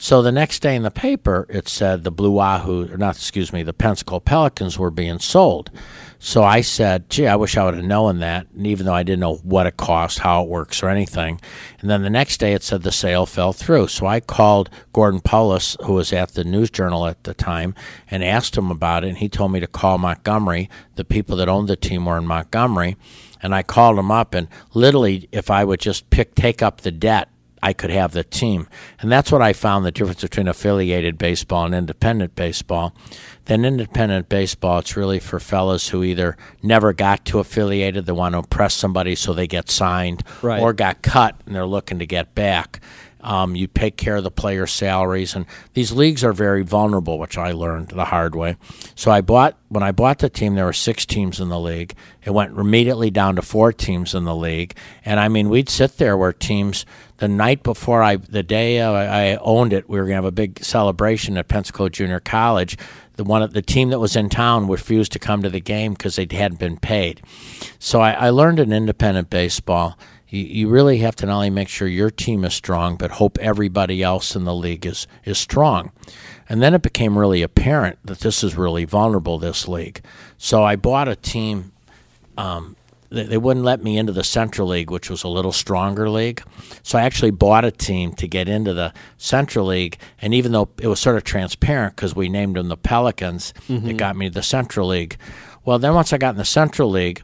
So 0.00 0.22
the 0.22 0.30
next 0.30 0.62
day 0.62 0.76
in 0.76 0.84
the 0.84 0.92
paper, 0.92 1.44
it 1.48 1.68
said 1.68 2.04
the 2.04 2.12
Blue 2.12 2.30
Wahoo, 2.30 2.88
or 2.92 2.96
not, 2.96 3.16
excuse 3.16 3.52
me, 3.52 3.64
the 3.64 3.72
Pensacola 3.72 4.20
Pelicans 4.20 4.78
were 4.78 4.92
being 4.92 5.18
sold. 5.18 5.72
So 6.20 6.44
I 6.44 6.60
said, 6.60 7.10
gee, 7.10 7.26
I 7.26 7.34
wish 7.34 7.56
I 7.56 7.64
would 7.64 7.74
have 7.74 7.84
known 7.84 8.20
that, 8.20 8.46
and 8.54 8.64
even 8.64 8.86
though 8.86 8.94
I 8.94 9.02
didn't 9.02 9.20
know 9.20 9.34
what 9.36 9.66
it 9.66 9.76
cost, 9.76 10.20
how 10.20 10.44
it 10.44 10.48
works, 10.48 10.84
or 10.84 10.88
anything. 10.88 11.40
And 11.80 11.90
then 11.90 12.02
the 12.02 12.10
next 12.10 12.38
day 12.38 12.54
it 12.54 12.62
said 12.62 12.82
the 12.82 12.92
sale 12.92 13.26
fell 13.26 13.52
through. 13.52 13.88
So 13.88 14.06
I 14.06 14.20
called 14.20 14.70
Gordon 14.92 15.20
Paulus, 15.20 15.76
who 15.84 15.94
was 15.94 16.12
at 16.12 16.34
the 16.34 16.44
News 16.44 16.70
Journal 16.70 17.06
at 17.06 17.24
the 17.24 17.34
time, 17.34 17.74
and 18.08 18.22
asked 18.22 18.56
him 18.56 18.70
about 18.70 19.02
it. 19.04 19.08
And 19.08 19.18
he 19.18 19.28
told 19.28 19.50
me 19.50 19.58
to 19.58 19.66
call 19.66 19.98
Montgomery. 19.98 20.70
The 20.94 21.04
people 21.04 21.36
that 21.36 21.48
owned 21.48 21.68
the 21.68 21.76
team 21.76 22.06
were 22.06 22.18
in 22.18 22.26
Montgomery. 22.26 22.96
And 23.42 23.52
I 23.52 23.64
called 23.64 23.98
him 23.98 24.12
up, 24.12 24.32
and 24.32 24.46
literally, 24.74 25.28
if 25.32 25.50
I 25.50 25.64
would 25.64 25.80
just 25.80 26.10
pick, 26.10 26.36
take 26.36 26.62
up 26.62 26.80
the 26.80 26.92
debt, 26.92 27.28
I 27.62 27.72
could 27.72 27.90
have 27.90 28.12
the 28.12 28.24
team. 28.24 28.68
And 29.00 29.10
that's 29.10 29.30
what 29.32 29.42
I 29.42 29.52
found 29.52 29.84
the 29.84 29.90
difference 29.90 30.22
between 30.22 30.48
affiliated 30.48 31.18
baseball 31.18 31.64
and 31.64 31.74
independent 31.74 32.34
baseball. 32.34 32.94
Then 33.46 33.64
independent 33.64 34.28
baseball, 34.28 34.80
it's 34.80 34.96
really 34.96 35.18
for 35.18 35.40
fellas 35.40 35.88
who 35.88 36.02
either 36.02 36.36
never 36.62 36.92
got 36.92 37.24
to 37.26 37.38
affiliated, 37.38 38.06
they 38.06 38.12
want 38.12 38.34
to 38.34 38.38
impress 38.40 38.74
somebody 38.74 39.14
so 39.14 39.32
they 39.32 39.46
get 39.46 39.70
signed, 39.70 40.22
Right. 40.42 40.60
or 40.60 40.72
got 40.72 41.02
cut 41.02 41.36
and 41.46 41.54
they're 41.54 41.66
looking 41.66 41.98
to 41.98 42.06
get 42.06 42.34
back. 42.34 42.80
Um, 43.20 43.56
you 43.56 43.66
take 43.66 43.96
care 43.96 44.16
of 44.16 44.24
the 44.24 44.30
players' 44.30 44.72
salaries, 44.72 45.34
and 45.34 45.46
these 45.74 45.92
leagues 45.92 46.22
are 46.24 46.32
very 46.32 46.62
vulnerable, 46.62 47.18
which 47.18 47.36
I 47.36 47.52
learned 47.52 47.88
the 47.88 48.06
hard 48.06 48.34
way. 48.34 48.56
So 48.94 49.10
I 49.10 49.20
bought 49.20 49.56
when 49.68 49.82
I 49.82 49.92
bought 49.92 50.20
the 50.20 50.30
team, 50.30 50.54
there 50.54 50.64
were 50.64 50.72
six 50.72 51.04
teams 51.04 51.40
in 51.40 51.48
the 51.48 51.60
league. 51.60 51.94
It 52.24 52.30
went 52.30 52.56
immediately 52.58 53.10
down 53.10 53.36
to 53.36 53.42
four 53.42 53.72
teams 53.72 54.14
in 54.14 54.24
the 54.24 54.36
league, 54.36 54.76
and 55.04 55.20
I 55.20 55.28
mean 55.28 55.48
we'd 55.48 55.68
sit 55.68 55.98
there 55.98 56.16
where 56.16 56.32
teams 56.32 56.86
the 57.18 57.28
night 57.28 57.62
before 57.62 58.02
I 58.02 58.16
the 58.16 58.42
day 58.42 58.80
I 58.80 59.36
owned 59.36 59.72
it, 59.72 59.88
we 59.88 59.98
were 59.98 60.04
gonna 60.04 60.14
have 60.16 60.24
a 60.24 60.32
big 60.32 60.64
celebration 60.64 61.36
at 61.36 61.48
Pensacola 61.48 61.90
Junior 61.90 62.20
College. 62.20 62.78
The 63.16 63.24
one 63.24 63.50
the 63.50 63.62
team 63.62 63.90
that 63.90 63.98
was 63.98 64.14
in 64.14 64.28
town 64.28 64.68
refused 64.68 65.10
to 65.12 65.18
come 65.18 65.42
to 65.42 65.50
the 65.50 65.60
game 65.60 65.92
because 65.92 66.16
they 66.16 66.28
hadn't 66.30 66.60
been 66.60 66.78
paid. 66.78 67.20
So 67.80 68.00
I, 68.00 68.12
I 68.12 68.30
learned 68.30 68.60
in 68.60 68.72
independent 68.72 69.28
baseball 69.28 69.98
you, 70.28 70.42
you 70.42 70.68
really 70.68 70.98
have 70.98 71.16
to 71.16 71.26
not 71.26 71.36
only 71.36 71.50
make 71.50 71.68
sure 71.68 71.88
your 71.88 72.10
team 72.10 72.44
is 72.44 72.54
strong, 72.54 72.96
but 72.96 73.12
hope 73.12 73.38
everybody 73.38 74.02
else 74.02 74.36
in 74.36 74.44
the 74.44 74.54
league 74.54 74.86
is, 74.86 75.06
is 75.24 75.38
strong. 75.38 75.92
And 76.48 76.62
then 76.62 76.74
it 76.74 76.82
became 76.82 77.18
really 77.18 77.42
apparent 77.42 77.98
that 78.04 78.20
this 78.20 78.42
is 78.42 78.56
really 78.56 78.84
vulnerable, 78.84 79.38
this 79.38 79.68
league. 79.68 80.02
So 80.36 80.62
I 80.62 80.76
bought 80.76 81.08
a 81.08 81.16
team. 81.16 81.72
Um, 82.36 82.76
they, 83.10 83.24
they 83.24 83.38
wouldn't 83.38 83.64
let 83.64 83.82
me 83.82 83.96
into 83.96 84.12
the 84.12 84.24
Central 84.24 84.68
League, 84.68 84.90
which 84.90 85.10
was 85.10 85.24
a 85.24 85.28
little 85.28 85.52
stronger 85.52 86.08
league. 86.10 86.42
So 86.82 86.98
I 86.98 87.02
actually 87.02 87.30
bought 87.30 87.64
a 87.64 87.70
team 87.70 88.12
to 88.14 88.28
get 88.28 88.48
into 88.48 88.74
the 88.74 88.92
Central 89.16 89.66
League. 89.66 89.98
And 90.20 90.34
even 90.34 90.52
though 90.52 90.68
it 90.78 90.88
was 90.88 91.00
sort 91.00 91.16
of 91.16 91.24
transparent 91.24 91.96
because 91.96 92.14
we 92.14 92.28
named 92.28 92.56
them 92.56 92.68
the 92.68 92.76
Pelicans, 92.76 93.54
it 93.88 93.96
got 93.96 94.16
me 94.16 94.28
to 94.28 94.34
the 94.34 94.42
Central 94.42 94.88
League. 94.88 95.16
Well, 95.64 95.78
then 95.78 95.94
once 95.94 96.12
I 96.12 96.18
got 96.18 96.30
in 96.30 96.38
the 96.38 96.44
Central 96.44 96.90
League, 96.90 97.22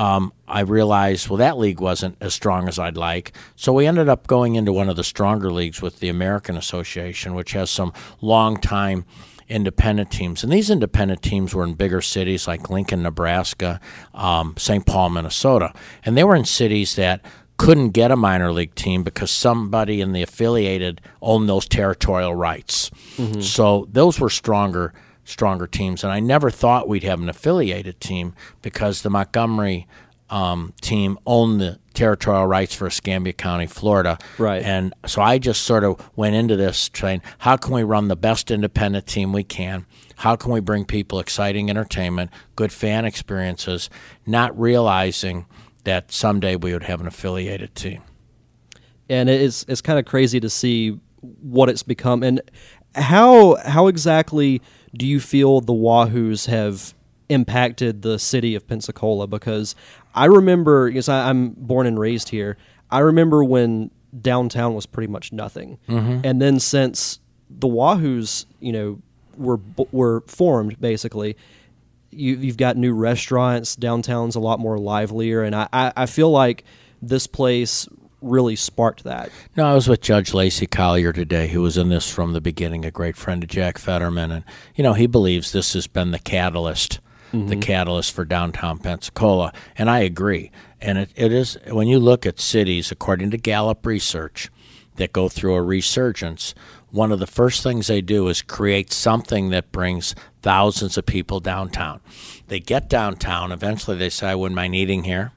um, 0.00 0.32
I 0.48 0.60
realized, 0.60 1.28
well, 1.28 1.36
that 1.36 1.58
league 1.58 1.78
wasn't 1.78 2.16
as 2.22 2.32
strong 2.32 2.68
as 2.68 2.78
I'd 2.78 2.96
like. 2.96 3.32
So 3.54 3.74
we 3.74 3.86
ended 3.86 4.08
up 4.08 4.26
going 4.26 4.54
into 4.54 4.72
one 4.72 4.88
of 4.88 4.96
the 4.96 5.04
stronger 5.04 5.52
leagues 5.52 5.82
with 5.82 6.00
the 6.00 6.08
American 6.08 6.56
Association, 6.56 7.34
which 7.34 7.52
has 7.52 7.68
some 7.68 7.92
long 8.22 8.56
time 8.56 9.04
independent 9.46 10.10
teams. 10.10 10.42
And 10.42 10.50
these 10.50 10.70
independent 10.70 11.20
teams 11.20 11.54
were 11.54 11.64
in 11.64 11.74
bigger 11.74 12.00
cities 12.00 12.48
like 12.48 12.70
Lincoln, 12.70 13.02
Nebraska, 13.02 13.78
um, 14.14 14.54
St. 14.56 14.86
Paul, 14.86 15.10
Minnesota. 15.10 15.74
And 16.02 16.16
they 16.16 16.24
were 16.24 16.36
in 16.36 16.46
cities 16.46 16.96
that 16.96 17.22
couldn't 17.58 17.90
get 17.90 18.10
a 18.10 18.16
minor 18.16 18.52
league 18.52 18.74
team 18.74 19.02
because 19.02 19.30
somebody 19.30 20.00
in 20.00 20.12
the 20.12 20.22
affiliated 20.22 21.02
owned 21.20 21.46
those 21.46 21.68
territorial 21.68 22.34
rights. 22.34 22.90
So 23.42 23.86
those 23.92 24.18
were 24.18 24.30
stronger 24.30 24.94
stronger 25.30 25.66
teams. 25.66 26.04
And 26.04 26.12
I 26.12 26.20
never 26.20 26.50
thought 26.50 26.88
we'd 26.88 27.04
have 27.04 27.20
an 27.20 27.28
affiliated 27.28 28.00
team 28.00 28.34
because 28.62 29.02
the 29.02 29.10
Montgomery 29.10 29.86
um, 30.28 30.74
team 30.80 31.18
owned 31.26 31.60
the 31.60 31.78
territorial 31.94 32.46
rights 32.46 32.74
for 32.74 32.86
Escambia 32.86 33.32
County, 33.32 33.66
Florida. 33.66 34.18
Right. 34.38 34.62
And 34.62 34.94
so 35.06 35.22
I 35.22 35.38
just 35.38 35.62
sort 35.62 35.82
of 35.82 36.10
went 36.16 36.36
into 36.36 36.56
this 36.56 36.88
train. 36.88 37.20
How 37.38 37.56
can 37.56 37.74
we 37.74 37.82
run 37.82 38.08
the 38.08 38.16
best 38.16 38.50
independent 38.50 39.06
team 39.06 39.32
we 39.32 39.42
can? 39.42 39.86
How 40.16 40.36
can 40.36 40.52
we 40.52 40.60
bring 40.60 40.84
people 40.84 41.18
exciting 41.18 41.68
entertainment, 41.68 42.30
good 42.54 42.72
fan 42.72 43.04
experiences, 43.04 43.90
not 44.26 44.58
realizing 44.58 45.46
that 45.84 46.12
someday 46.12 46.56
we 46.56 46.72
would 46.72 46.84
have 46.84 47.00
an 47.00 47.06
affiliated 47.06 47.74
team? 47.74 48.02
and 49.10 49.28
it's 49.28 49.66
it's 49.68 49.82
kind 49.82 49.98
of 49.98 50.06
crazy 50.06 50.40
to 50.40 50.48
see 50.48 50.98
what 51.20 51.68
it's 51.68 51.82
become 51.82 52.22
and 52.22 52.40
how 52.94 53.56
how 53.66 53.88
exactly 53.88 54.62
do 54.94 55.06
you 55.06 55.20
feel 55.20 55.60
the 55.60 55.72
Wahoos 55.72 56.46
have 56.46 56.94
impacted 57.28 58.02
the 58.02 58.18
city 58.18 58.54
of 58.54 58.66
Pensacola? 58.66 59.26
Because 59.26 59.74
I 60.14 60.26
remember 60.26 60.88
because 60.88 61.08
I, 61.08 61.28
I'm 61.28 61.50
born 61.50 61.86
and 61.86 61.98
raised 61.98 62.28
here 62.30 62.56
I 62.90 63.00
remember 63.00 63.44
when 63.44 63.90
downtown 64.20 64.74
was 64.74 64.86
pretty 64.86 65.10
much 65.10 65.32
nothing. 65.32 65.78
Mm-hmm. 65.88 66.20
And 66.24 66.42
then 66.42 66.58
since 66.58 67.20
the 67.48 67.68
Wahoos 67.68 68.46
you 68.60 68.72
know 68.72 69.00
were 69.36 69.60
were 69.92 70.22
formed 70.26 70.80
basically 70.80 71.36
you, 72.10 72.34
you've 72.36 72.56
got 72.56 72.76
new 72.76 72.92
restaurants. 72.92 73.76
Downtown's 73.76 74.34
a 74.34 74.40
lot 74.40 74.58
more 74.58 74.78
livelier, 74.78 75.42
and 75.44 75.54
I, 75.54 75.68
I, 75.72 75.92
I 75.96 76.06
feel 76.06 76.30
like 76.30 76.64
this 77.00 77.28
place 77.28 77.88
really 78.22 78.56
sparked 78.56 79.04
that. 79.04 79.30
No, 79.56 79.66
I 79.66 79.74
was 79.74 79.88
with 79.88 80.00
Judge 80.00 80.34
Lacey 80.34 80.66
Collier 80.66 81.12
today, 81.12 81.48
who 81.48 81.62
was 81.62 81.76
in 81.76 81.88
this 81.88 82.10
from 82.10 82.32
the 82.32 82.40
beginning, 82.40 82.84
a 82.84 82.90
great 82.90 83.16
friend 83.16 83.42
of 83.42 83.48
Jack 83.48 83.78
Fetterman. 83.78 84.30
And, 84.30 84.44
you 84.74 84.82
know, 84.82 84.94
he 84.94 85.06
believes 85.06 85.52
this 85.52 85.72
has 85.74 85.86
been 85.86 86.10
the 86.10 86.18
catalyst, 86.18 87.00
the 87.32 87.38
mm-hmm. 87.38 87.60
catalyst 87.60 88.12
for 88.12 88.24
downtown 88.24 88.78
Pensacola. 88.78 89.52
And 89.76 89.88
I 89.88 90.00
agree. 90.00 90.50
And 90.80 90.98
it, 90.98 91.10
it 91.14 91.32
is, 91.32 91.58
when 91.68 91.88
you 91.88 91.98
look 91.98 92.26
at 92.26 92.40
cities, 92.40 92.90
according 92.90 93.30
to 93.30 93.36
Gallup 93.36 93.84
research, 93.86 94.50
that 94.96 95.12
go 95.12 95.28
through 95.28 95.54
a 95.54 95.62
resurgence, 95.62 96.54
one 96.90 97.12
of 97.12 97.20
the 97.20 97.26
first 97.26 97.62
things 97.62 97.86
they 97.86 98.00
do 98.00 98.28
is 98.28 98.42
create 98.42 98.92
something 98.92 99.50
that 99.50 99.72
brings 99.72 100.14
thousands 100.42 100.98
of 100.98 101.06
people 101.06 101.40
downtown. 101.40 102.00
They 102.48 102.60
get 102.60 102.88
downtown, 102.88 103.52
eventually 103.52 103.96
they 103.96 104.10
say, 104.10 104.28
I 104.28 104.34
wouldn't 104.34 104.56
mind 104.56 104.74
eating 104.74 105.04
here. 105.04 105.32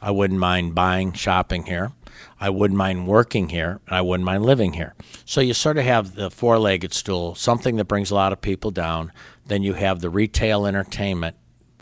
I 0.00 0.12
wouldn't 0.12 0.38
mind 0.38 0.74
buying, 0.74 1.12
shopping 1.12 1.64
here. 1.64 1.92
I 2.40 2.50
wouldn't 2.50 2.78
mind 2.78 3.06
working 3.06 3.48
here, 3.48 3.80
and 3.86 3.96
I 3.96 4.00
wouldn't 4.00 4.24
mind 4.24 4.44
living 4.44 4.74
here. 4.74 4.94
So 5.24 5.40
you 5.40 5.54
sort 5.54 5.78
of 5.78 5.84
have 5.84 6.14
the 6.14 6.30
four 6.30 6.58
legged 6.58 6.92
stool, 6.92 7.34
something 7.34 7.76
that 7.76 7.86
brings 7.86 8.10
a 8.10 8.14
lot 8.14 8.32
of 8.32 8.40
people 8.40 8.70
down. 8.70 9.12
Then 9.46 9.62
you 9.62 9.74
have 9.74 10.00
the 10.00 10.10
retail 10.10 10.66
entertainment 10.66 11.36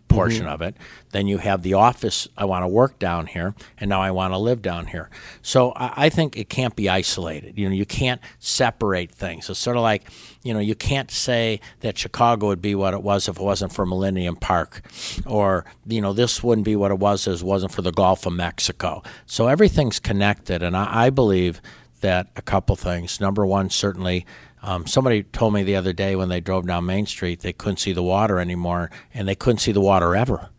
portion 0.09 0.45
mm-hmm. 0.45 0.55
of 0.55 0.63
it. 0.63 0.77
Then 1.13 1.27
you 1.27 1.39
have 1.39 1.63
the 1.63 1.75
office, 1.75 2.29
I 2.37 2.45
want 2.45 2.63
to 2.63 2.69
work 2.69 2.99
down 2.99 3.27
here, 3.27 3.55
and 3.79 3.89
now 3.89 4.01
I 4.01 4.11
want 4.11 4.33
to 4.33 4.39
live 4.39 4.63
down 4.63 4.87
here. 4.87 5.09
So 5.43 5.73
I, 5.73 6.07
I 6.07 6.09
think 6.09 6.37
it 6.37 6.49
can't 6.49 6.77
be 6.77 6.89
isolated. 6.89 7.59
You 7.59 7.69
know, 7.69 7.75
you 7.75 7.87
can't 7.87 8.21
separate 8.39 9.11
things. 9.13 9.49
It's 9.49 9.59
sort 9.59 9.77
of 9.77 9.83
like, 9.83 10.11
you 10.43 10.53
know, 10.53 10.61
you 10.61 10.75
can't 10.75 11.11
say 11.11 11.61
that 11.81 11.99
Chicago 11.99 12.49
would 12.49 12.63
be 12.63 12.75
what 12.75 12.95
it 12.95 13.03
was 13.03 13.29
if 13.29 13.37
it 13.37 13.43
wasn't 13.43 13.73
for 13.73 13.87
Millennium 13.87 14.37
Park, 14.37 14.83
or 15.27 15.65
you 15.87 16.01
know, 16.01 16.13
this 16.13 16.43
wouldn't 16.43 16.65
be 16.65 16.77
what 16.77 16.91
it 16.91 16.99
was 16.99 17.27
if 17.27 17.41
it 17.41 17.47
wasn't 17.47 17.73
for 17.73 17.83
the 17.83 17.93
Gulf 17.93 18.27
of 18.27 18.33
Mexico. 18.33 19.03
So 19.27 19.49
everything's 19.49 19.99
connected, 19.99 20.63
and 20.63 20.77
I, 20.77 21.07
I 21.07 21.11
believe 21.11 21.61
that 22.01 22.29
a 22.37 22.43
couple 22.43 22.77
things. 22.77 23.21
Number 23.21 23.47
one, 23.47 23.71
certainly. 23.71 24.27
Um, 24.63 24.87
somebody 24.87 25.23
told 25.23 25.55
me 25.55 25.63
the 25.63 25.77
other 25.77 25.93
day 25.93 26.17
when 26.17 26.29
they 26.29 26.41
drove 26.41 26.67
down 26.67 26.87
Main 26.87 27.07
Street, 27.07 27.41
they 27.41 27.53
couldn't 27.53 27.79
see 27.79 27.93
the 27.93 28.03
water 28.03 28.41
anymore, 28.41 28.91
and 29.15 29.29
they 29.29 29.35
couldn't 29.35 29.59
see 29.59 29.73
the 29.73 29.81
water 29.81 30.17
ever 30.17 30.51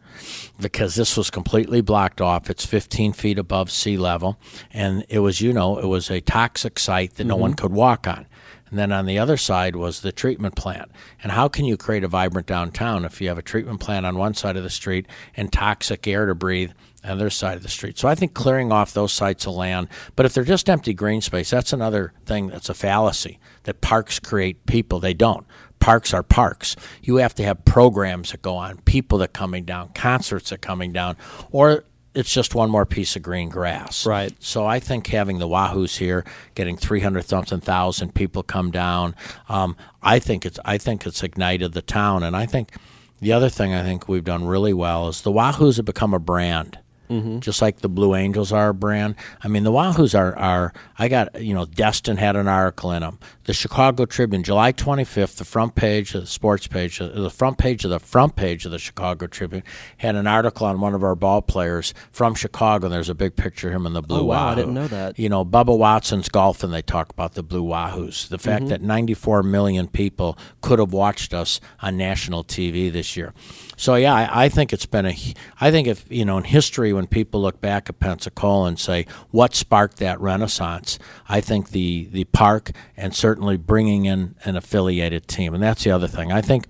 because 0.60 0.96
this 0.96 1.16
was 1.16 1.30
completely 1.30 1.82
blocked 1.82 2.22
off. 2.22 2.50
It's 2.50 2.66
15 2.66 3.13
feet 3.13 3.38
above 3.38 3.72
sea 3.72 3.98
level, 3.98 4.39
and 4.72 5.06
it 5.10 5.20
was, 5.20 5.42
you 5.42 5.54
know, 5.54 5.77
it 5.77 5.86
was 5.86 6.10
a 6.10 6.22
toxic 6.22 6.80
site 6.80 7.16
that 7.16 7.25
no 7.25 7.36
one 7.36 7.54
could 7.54 7.72
walk 7.72 8.08
on. 8.08 8.27
And 8.70 8.77
then 8.77 8.92
on 8.92 9.06
the 9.06 9.18
other 9.18 9.38
side 9.38 9.75
was 9.75 10.01
the 10.01 10.12
treatment 10.12 10.56
plant. 10.56 10.92
And 11.24 11.32
how 11.32 11.48
can 11.48 11.66
you 11.66 11.77
create 11.77 12.04
a 12.04 12.08
vibrant 12.08 12.48
downtown 12.48 13.06
if 13.06 13.22
you 13.22 13.30
have 13.30 13.38
a 13.38 13.44
treatment 13.44 13.80
plant 13.80 14.06
on 14.06 14.18
one 14.18 14.34
side 14.34 14.58
of 14.58 14.63
the 14.63 14.70
street 14.70 15.08
and 15.36 15.51
toxic 15.51 16.06
air 16.06 16.25
to 16.25 16.36
breathe 16.36 16.72
on 17.08 17.18
other 17.18 17.30
side 17.30 17.58
of 17.58 17.64
the 17.64 17.70
street? 17.70 17.98
So 17.98 18.08
I 18.08 18.16
think 18.16 18.34
clearing 18.34 18.72
off 18.72 18.94
those 18.94 19.14
sites 19.14 19.46
of 19.48 19.56
land, 19.56 19.88
but 20.16 20.26
if 20.26 20.34
they're 20.34 20.44
just 20.44 20.70
empty 20.70 20.94
green 20.94 21.22
space, 21.22 21.50
that's 21.50 21.74
another 21.74 22.14
thing 22.26 22.48
that's 22.48 22.70
a 22.70 22.74
fallacy 22.74 23.40
that 23.64 23.82
parks 23.82 24.20
create 24.20 24.66
people. 24.66 25.00
They 25.00 25.14
don't. 25.14 25.46
Parks 25.80 26.14
are 26.14 26.24
parks. 26.24 26.76
You 27.02 27.18
have 27.18 27.36
to 27.36 27.44
have 27.44 27.64
programs 27.66 28.32
that 28.32 28.42
go 28.42 28.56
on, 28.56 28.78
people 28.80 29.20
that 29.20 29.34
coming 29.34 29.64
down, 29.64 29.90
concerts 29.90 30.50
that 30.50 30.62
coming 30.62 30.92
down, 30.92 31.18
or 31.52 31.84
it's 32.18 32.34
just 32.34 32.56
one 32.56 32.72
more 32.72 32.86
piece 32.86 33.16
of 33.16 33.22
green 33.22 33.48
grass. 33.48 34.06
Right. 34.08 34.34
So 34.40 34.66
I 34.66 34.80
think 34.80 35.06
having 35.06 35.38
the 35.38 35.48
Wahoos 35.48 35.98
here, 35.98 36.26
getting 36.56 36.76
300 36.76 37.26
something 37.26 37.60
thousand 37.60 38.16
people 38.16 38.42
come 38.42 38.72
down, 38.72 39.16
um, 39.50 39.78
I 40.02 40.18
think 40.18 40.44
it's 40.44 40.60
I 40.66 40.80
think 40.80 41.06
it's 41.06 41.22
ignited 41.22 41.74
the 41.74 41.84
town, 41.84 42.24
and 42.24 42.36
I 42.36 42.48
think 42.48 42.72
the 43.20 43.34
other 43.34 43.50
thing 43.50 43.74
I 43.74 43.84
think 43.84 44.08
we've 44.08 44.24
done 44.24 44.48
really 44.48 44.74
well 44.74 45.08
is 45.10 45.22
the 45.22 45.32
Wahoos 45.32 45.78
have 45.78 45.86
become 45.86 46.14
a 46.14 46.20
brand. 46.20 46.80
Mm-hmm. 47.10 47.40
Just 47.40 47.62
like 47.62 47.78
the 47.80 47.90
Blue 47.90 48.16
Angels 48.16 48.52
are 48.52 48.70
a 48.70 48.74
brand. 48.74 49.16
I 49.42 49.48
mean, 49.48 49.64
the 49.64 49.72
Wahoos 49.72 50.18
are, 50.18 50.38
are, 50.38 50.74
I 51.00 51.08
got, 51.08 51.42
you 51.42 51.54
know, 51.54 51.66
Destin 51.66 52.18
had 52.18 52.36
an 52.36 52.48
article 52.48 52.92
in 52.92 53.02
them. 53.02 53.18
The 53.46 53.54
Chicago 53.54 54.06
Tribune, 54.06 54.44
July 54.44 54.74
25th, 54.74 55.38
the 55.38 55.46
front 55.46 55.76
page 55.76 56.14
of 56.16 56.22
the 56.22 56.28
sports 56.28 56.68
page, 56.68 57.00
uh, 57.00 57.08
the 57.08 57.30
front 57.30 57.58
page 57.58 57.86
of 57.86 57.92
the 57.92 58.00
front 58.00 58.36
page 58.36 58.66
of 58.66 58.72
the 58.72 58.80
Chicago 58.80 59.26
Tribune 59.28 59.64
had 59.98 60.16
an 60.16 60.28
article 60.28 60.68
on 60.68 60.82
one 60.82 60.94
of 60.94 61.04
our 61.04 61.16
ball 61.16 61.42
players 61.42 61.94
from 62.12 62.36
Chicago. 62.36 62.88
And 62.88 62.94
there's 62.94 63.08
a 63.10 63.16
big 63.16 63.38
picture 63.38 63.70
of 63.70 63.76
him 63.76 63.86
in 63.86 63.94
the 63.94 64.02
Blue 64.02 64.20
Oh, 64.20 64.26
wow, 64.26 64.48
I 64.50 64.56
didn't 64.56 64.74
know 64.74 64.88
that. 64.88 65.18
You 65.18 65.30
know, 65.30 65.46
Bubba 65.46 65.78
Watson's 65.78 66.28
golf, 66.28 66.62
and 66.64 66.74
they 66.74 66.82
talk 66.82 67.10
about 67.10 67.36
the 67.36 67.44
Blue 67.44 67.64
Wahoos. 67.64 68.28
The 68.28 68.38
fact 68.38 68.58
Mm-hmm. 68.58 68.70
that 68.70 68.82
94 68.82 69.44
million 69.44 69.88
people 69.88 70.38
could 70.62 70.80
have 70.80 70.92
watched 70.92 71.34
us 71.34 71.62
on 71.82 71.96
national 71.96 72.44
TV 72.44 72.92
this 72.92 73.16
year. 73.16 73.34
So 73.77 73.93
yeah, 73.93 74.13
I, 74.13 74.46
I 74.46 74.50
think 74.50 74.74
it's 74.74 74.88
been 74.88 75.05
a. 75.05 75.15
I 75.62 75.69
think 75.69 75.88
if 75.88 76.03
you 76.10 76.25
know 76.25 76.38
in 76.39 76.43
history 76.43 76.91
when 76.93 77.05
people 77.05 77.41
look 77.41 77.62
back 77.62 77.89
at 77.89 78.00
Pensacola 78.00 78.67
and 78.67 78.79
say 78.79 79.05
what 79.29 79.53
sparked 79.53 79.98
that 79.98 80.19
renaissance, 80.19 80.98
I 81.29 81.41
think 81.41 81.69
the 81.69 82.10
the 82.12 82.25
park 82.25 82.72
and 82.98 83.15
certainly 83.15 83.55
bringing 83.55 84.05
in 84.05 84.36
an 84.43 84.57
affiliated 84.57 85.27
team, 85.27 85.53
and 85.53 85.62
that's 85.62 85.84
the 85.84 85.91
other 85.91 86.07
thing. 86.07 86.31
I 86.31 86.41
think 86.41 86.65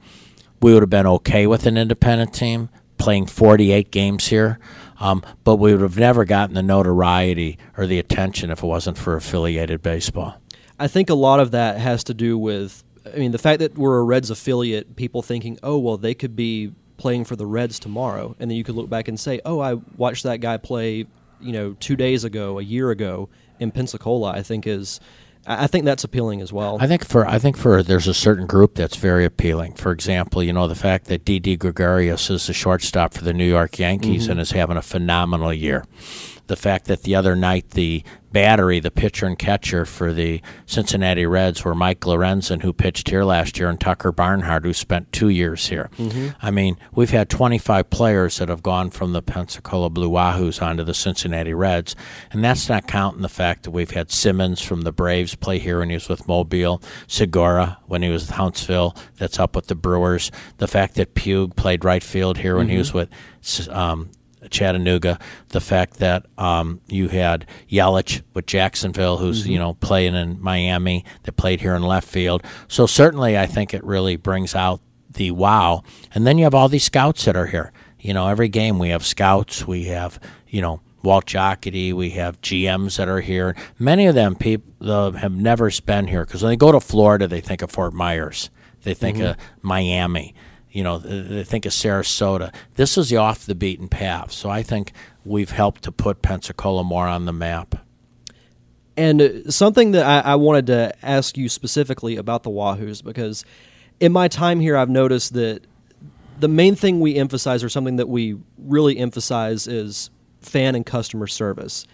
we 0.62 0.74
would 0.74 0.84
have 0.84 0.90
been 0.90 1.08
okay 1.08 1.48
with 1.48 1.66
an 1.66 1.78
independent 1.78 2.34
team 2.34 2.70
playing 2.98 3.28
48 3.28 3.90
games 3.90 4.28
here, 4.28 4.60
um, 5.00 5.24
but 5.46 5.56
we 5.56 5.72
would 5.72 5.82
have 5.82 5.98
never 5.98 6.26
gotten 6.26 6.56
the 6.56 6.64
notoriety 6.64 7.58
or 7.78 7.88
the 7.88 8.00
attention 8.00 8.52
if 8.52 8.64
it 8.64 8.68
wasn't 8.68 8.98
for 8.98 9.16
affiliated 9.16 9.82
baseball. 9.82 10.42
I 10.78 10.88
think 10.88 11.10
a 11.10 11.16
lot 11.16 11.40
of 11.40 11.52
that 11.52 11.78
has 11.78 12.04
to 12.06 12.14
do 12.14 12.38
with, 12.38 12.84
I 13.06 13.18
mean, 13.18 13.32
the 13.32 13.38
fact 13.38 13.60
that 13.60 13.78
we're 13.78 14.00
a 14.00 14.04
Reds 14.04 14.30
affiliate, 14.30 14.96
people 14.96 15.22
thinking, 15.22 15.58
oh, 15.64 15.78
well, 15.78 15.98
they 15.98 16.14
could 16.14 16.36
be 16.36 16.74
playing 16.98 17.26
for 17.26 17.36
the 17.36 17.46
Reds 17.46 17.80
tomorrow. 17.80 18.36
And 18.40 18.50
then 18.50 18.58
you 18.58 18.64
could 18.64 18.76
look 18.76 18.90
back 18.90 19.08
and 19.08 19.20
say, 19.20 19.40
oh, 19.46 19.60
I 19.60 19.76
watched 19.96 20.24
that 20.24 20.38
guy 20.42 20.58
play, 20.58 21.06
you 21.40 21.54
know, 21.54 21.76
two 21.80 21.96
days 21.96 22.24
ago, 22.24 22.60
a 22.60 22.64
year 22.64 22.92
ago 22.92 23.30
in 23.60 23.72
Pensacola, 23.72 24.32
I 24.32 24.44
think 24.44 24.68
is, 24.68 25.00
I 25.46 25.68
think 25.68 25.86
that's 25.86 26.04
appealing 26.04 26.42
as 26.42 26.52
well. 26.52 26.78
I 26.82 26.88
think 26.88 27.06
for 27.06 27.26
I 27.26 27.40
think 27.40 27.56
for 27.56 27.82
there's 27.82 28.08
a 28.08 28.14
certain 28.14 28.46
group 28.46 28.76
that's 28.76 28.98
very 28.98 29.24
appealing. 29.24 29.76
For 29.76 29.92
example, 29.94 30.44
you 30.44 30.52
know 30.52 30.68
the 30.68 30.76
fact 30.76 31.06
that 31.06 31.24
Didi 31.24 31.56
Gregorius 31.56 32.30
is 32.30 32.48
the 32.48 32.54
shortstop 32.54 33.14
for 33.14 33.24
the 33.24 33.34
New 33.34 33.48
York 33.48 33.80
Yankees 33.80 34.24
mm-hmm. 34.24 34.32
and 34.32 34.42
is 34.42 34.52
having 34.52 34.76
a 34.76 34.82
phenomenal 34.82 35.54
year. 35.54 35.86
The 36.48 36.56
fact 36.56 36.86
that 36.86 37.04
the 37.04 37.16
other 37.16 37.36
night 37.36 37.72
the 37.72 38.04
battery, 38.32 38.80
the 38.80 38.92
pitcher 38.92 39.26
and 39.26 39.40
catcher 39.40 39.86
for 39.86 40.12
the 40.14 40.42
Cincinnati 40.66 41.26
Reds 41.26 41.64
were 41.64 41.74
Mike 41.74 42.02
Lorenzen, 42.02 42.62
who 42.62 42.74
pitched 42.74 43.10
here 43.10 43.24
last 43.24 43.58
year, 43.58 43.70
and 43.70 43.80
Tucker 43.80 44.12
Barnhart, 44.12 44.64
who 44.64 44.74
spent 44.74 45.12
two 45.12 45.30
years 45.30 45.68
here. 45.68 45.90
I 46.42 46.52
mean, 46.52 46.78
we've 46.94 47.10
had 47.10 47.30
25 47.30 47.90
players 47.90 48.38
that 48.38 48.50
have 48.50 48.62
gone 48.62 48.90
from 48.92 49.14
the 49.14 49.22
Pensacola 49.22 49.90
Blue 49.90 50.10
Wahoos 50.10 50.62
onto 50.62 50.84
the 50.84 50.94
Cincinnati 50.94 51.54
Reds, 51.54 51.96
and 52.32 52.44
that's 52.44 52.70
not 52.70 52.88
counting 52.88 53.22
the 53.22 53.30
fact 53.30 53.64
that 53.64 53.72
we've 53.72 53.92
had 53.92 54.12
Simmons 54.12 54.62
from 54.62 54.82
the 54.82 54.92
Braves 54.92 55.36
play 55.36 55.58
here 55.60 55.80
when 55.80 55.90
he 55.90 55.96
was 55.96 56.10
with 56.10 56.28
Mobile, 56.28 56.82
Segura 57.08 57.80
when 57.88 58.02
he 58.02 58.10
was 58.10 58.28
with 58.28 58.36
Huntsville, 58.36 58.96
that's 59.18 59.40
up 59.40 59.56
with 59.56 59.68
the 59.68 59.76
Brewers. 59.76 60.32
The 60.58 60.68
fact 60.68 60.96
that 60.96 61.16
Puig 61.16 61.56
played 61.56 61.84
right 61.86 62.04
field 62.04 62.38
here 62.40 62.58
when 62.58 62.70
he 62.70 62.78
was 62.78 62.94
with 62.94 63.10
um, 63.70 64.10
Chattanooga. 64.50 65.20
The 65.50 65.62
fact 65.62 65.96
that 65.96 66.26
um, 66.38 66.82
you 66.88 67.10
had 67.10 67.46
Yelich 67.70 68.22
with 68.34 68.46
Jacksonville, 68.46 69.18
who's 69.18 69.48
you 69.48 69.60
know 69.60 69.76
playing 69.76 70.16
in 70.16 70.42
Miami, 70.42 71.06
that 71.24 71.34
played 71.34 71.62
here 71.62 71.76
in 71.76 71.84
left 71.84 72.08
field. 72.08 72.44
So 72.68 72.86
certainly, 72.86 73.38
I 73.38 73.46
think 73.46 73.74
it 73.74 73.84
really 73.84 74.16
brings 74.16 74.56
out 74.56 74.82
the 75.10 75.32
wow. 75.32 75.84
And 76.14 76.26
then 76.26 76.38
you 76.38 76.44
have 76.44 76.56
all 76.56 76.70
these 76.70 76.84
scouts 76.84 77.26
that 77.26 77.36
are 77.36 77.48
here. 77.48 77.72
You 78.00 78.14
know, 78.14 78.28
every 78.28 78.50
game 78.50 78.80
we 78.80 78.90
have 78.90 79.06
scouts. 79.06 79.68
We 79.68 79.86
have 79.86 80.20
you 80.48 80.62
know. 80.62 80.82
Walt 81.04 81.28
Jocketty, 81.28 81.94
we 81.94 82.10
have 82.10 82.42
GMs 82.42 82.98
that 82.98 83.08
are 83.08 83.22
here. 83.22 83.56
Many 83.80 84.08
of 84.08 84.16
them 84.16 84.36
people 84.36 85.14
have 85.14 85.32
never 85.32 85.72
been 85.86 86.08
here 86.08 86.26
because 86.26 86.42
when 86.42 86.50
they 86.50 86.58
go 86.58 86.72
to 86.74 86.82
Florida, 86.82 87.28
they 87.28 87.40
think 87.40 87.62
of 87.62 87.72
Fort 87.72 87.94
Myers, 87.94 88.50
they 88.82 88.94
think 88.94 89.20
of 89.20 89.38
Miami 89.62 90.34
you 90.72 90.84
know, 90.84 90.98
they 91.00 91.44
think 91.44 91.66
of 91.66 91.72
Sarasota. 91.72 92.54
This 92.76 92.98
is 92.98 93.10
the 93.10 93.18
off 93.18 93.46
the 93.46 93.56
beaten 93.56 93.88
path. 93.88 94.32
So 94.32 94.50
I 94.50 94.64
think 94.64 94.92
we've 95.26 95.52
helped 95.52 95.84
to 95.84 95.92
put 95.92 96.22
Pensacola 96.22 96.84
more 96.84 97.08
on 97.08 97.26
the 97.26 97.34
map. 97.34 97.76
And 98.96 99.22
uh, 99.22 99.52
something 99.52 99.92
that 99.92 100.06
I, 100.06 100.32
I 100.32 100.36
wanted 100.36 100.68
to 100.68 100.94
ask 101.04 101.38
you 101.38 101.50
specifically 101.50 102.16
about 102.16 102.44
the 102.44 102.50
Wahoos, 102.50 103.04
because 103.04 103.46
in 104.00 104.12
my 104.12 104.28
time 104.28 104.60
here, 104.60 104.76
I've 104.76 104.90
noticed 104.90 105.34
that 105.34 105.66
the 106.40 106.48
main 106.48 106.76
thing 106.76 107.00
we 107.00 107.16
emphasize, 107.16 107.64
or 107.64 107.70
something 107.70 107.96
that 107.96 108.10
we 108.10 108.38
really 108.58 108.98
emphasize, 108.98 109.68
is 109.68 110.10
fan 110.42 110.76
and 110.76 110.86
customer 110.86 111.28
service. 111.28 111.88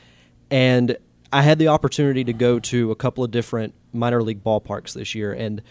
And 0.52 0.98
I 1.32 1.42
had 1.42 1.60
the 1.60 1.70
opportunity 1.70 2.24
to 2.26 2.34
go 2.34 2.60
to 2.60 2.92
a 2.92 2.96
couple 2.96 3.24
of 3.24 3.32
different 3.32 3.74
minor 3.94 4.22
league 4.22 4.44
ballparks 4.44 4.94
this 4.94 5.16
year, 5.16 5.34
and 5.34 5.62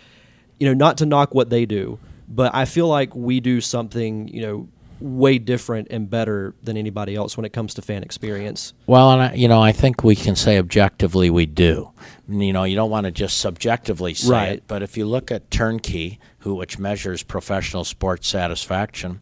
you 0.59 0.67
know, 0.67 0.75
not 0.75 0.99
to 0.99 1.07
knock 1.07 1.35
what 1.35 1.51
they 1.51 1.67
do, 1.67 1.99
but 2.35 2.55
I 2.55 2.65
feel 2.65 2.89
like 2.89 3.15
we 3.15 3.41
do 3.41 3.61
something, 3.61 4.29
you 4.29 4.41
know, 4.43 4.69
way 5.01 5.37
different 5.39 5.89
and 5.91 6.09
better 6.09 6.55
than 6.63 6.77
anybody 6.77 7.17
else 7.17 7.37
when 7.37 7.45
it 7.45 7.53
comes 7.53 7.75
to 7.75 7.83
fan 7.83 8.03
experience. 8.05 8.73
Well, 8.87 9.11
and 9.11 9.23
I, 9.23 9.35
you 9.35 9.49
know, 9.49 9.61
I 9.61 9.73
think 9.73 10.05
we 10.05 10.15
can 10.15 10.37
say 10.37 10.59
objectively 10.59 11.29
we 11.29 11.45
do. 11.45 11.91
You 12.29 12.53
know, 12.53 12.63
you 12.65 12.77
don't 12.77 12.91
want 12.91 13.05
to 13.07 13.11
just 13.11 13.39
subjectively 13.39 14.15
say 14.15 14.31
Right. 14.31 14.53
it, 14.53 14.63
but 14.69 14.83
if 14.83 14.97
you 14.97 15.05
look 15.07 15.31
at 15.33 15.51
Turnkey, 15.51 16.21
who 16.39 16.55
which 16.55 16.79
measures 16.79 17.23
professional 17.25 17.85
sports 17.85 18.29
satisfaction, 18.29 19.21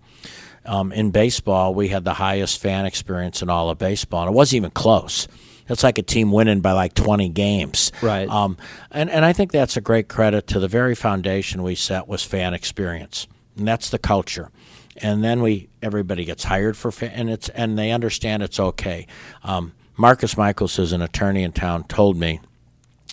um, 0.66 0.92
in 0.92 1.10
baseball 1.10 1.74
we 1.74 1.88
had 1.88 2.04
the 2.04 2.14
highest 2.14 2.60
fan 2.60 2.84
experience 2.84 3.40
in 3.40 3.48
all 3.48 3.70
of 3.70 3.78
baseball, 3.78 4.22
and 4.26 4.30
it 4.32 4.36
wasn't 4.36 4.56
even 4.58 4.70
close. 4.70 5.26
It's 5.70 5.82
like 5.82 5.98
a 5.98 6.02
team 6.02 6.32
winning 6.32 6.60
by 6.60 6.72
like 6.72 6.94
20 6.94 7.28
games. 7.30 7.92
Right. 8.02 8.28
Um, 8.28 8.58
and, 8.90 9.08
and 9.08 9.24
I 9.24 9.32
think 9.32 9.52
that's 9.52 9.76
a 9.76 9.80
great 9.80 10.08
credit 10.08 10.46
to 10.48 10.60
the 10.60 10.68
very 10.68 10.94
foundation 10.94 11.62
we 11.62 11.74
set 11.74 12.08
was 12.08 12.22
fan 12.22 12.54
experience. 12.54 13.26
And 13.56 13.66
that's 13.66 13.90
the 13.90 13.98
culture. 13.98 14.50
And 14.96 15.24
then 15.24 15.40
we 15.40 15.68
everybody 15.80 16.24
gets 16.24 16.44
hired 16.44 16.76
for 16.76 16.92
and 17.00 17.30
it's 17.30 17.48
and 17.50 17.78
they 17.78 17.90
understand 17.90 18.42
it's 18.42 18.60
okay. 18.60 19.06
Um, 19.42 19.72
Marcus 19.96 20.36
Michaels, 20.36 20.76
who's 20.76 20.92
an 20.92 21.02
attorney 21.02 21.42
in 21.42 21.52
town, 21.52 21.84
told 21.84 22.16
me 22.16 22.40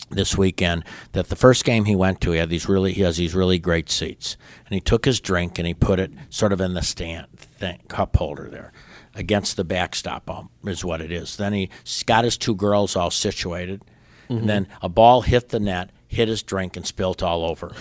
this 0.10 0.38
weekend 0.38 0.84
that 1.12 1.28
the 1.30 1.36
first 1.36 1.66
game 1.66 1.86
he 1.86 1.96
went 1.96 2.22
to, 2.22 2.32
he 2.32 2.40
had 2.40 2.50
these 2.50 2.68
really 2.68 2.94
he 2.94 3.02
has 3.02 3.18
these 3.18 3.36
really 3.36 3.60
great 3.60 3.90
seats, 3.90 4.38
and 4.66 4.74
he 4.74 4.80
took 4.80 5.06
his 5.06 5.20
drink 5.20 5.60
and 5.60 5.68
he 5.68 5.74
put 5.74 6.00
it 6.00 6.12
sort 6.30 6.54
of 6.54 6.62
in 6.62 6.74
the 6.74 6.82
stand 6.82 7.28
thing, 7.38 7.80
cup 7.88 8.16
holder 8.16 8.50
there, 8.50 8.72
against 9.18 9.58
the 9.58 9.66
backstop 9.66 10.30
um, 10.30 10.50
is 10.66 10.86
what 10.86 11.02
it 11.02 11.12
is. 11.12 11.36
Then 11.36 11.52
he 11.52 11.70
got 12.06 12.24
his 12.24 12.38
two 12.38 12.56
girls 12.56 12.96
all 12.96 13.12
situated, 13.12 13.84
and 14.30 14.48
then 14.48 14.68
a 14.82 14.90
ball 14.90 15.22
hit 15.22 15.50
the 15.50 15.60
net, 15.60 15.90
hit 16.08 16.28
his 16.28 16.44
drink, 16.44 16.78
and 16.78 16.86
spilt 16.86 17.24
all 17.24 17.44
over. 17.44 17.74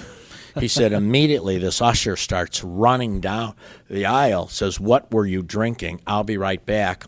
He 0.58 0.68
said 0.68 0.92
immediately 0.92 1.58
this 1.58 1.82
usher 1.82 2.16
starts 2.16 2.64
running 2.64 3.20
down 3.20 3.54
the 3.88 4.06
aisle, 4.06 4.48
says, 4.48 4.80
"What 4.80 5.12
were 5.12 5.26
you 5.26 5.42
drinking? 5.42 6.00
I'll 6.06 6.24
be 6.24 6.38
right 6.38 6.64
back." 6.64 7.04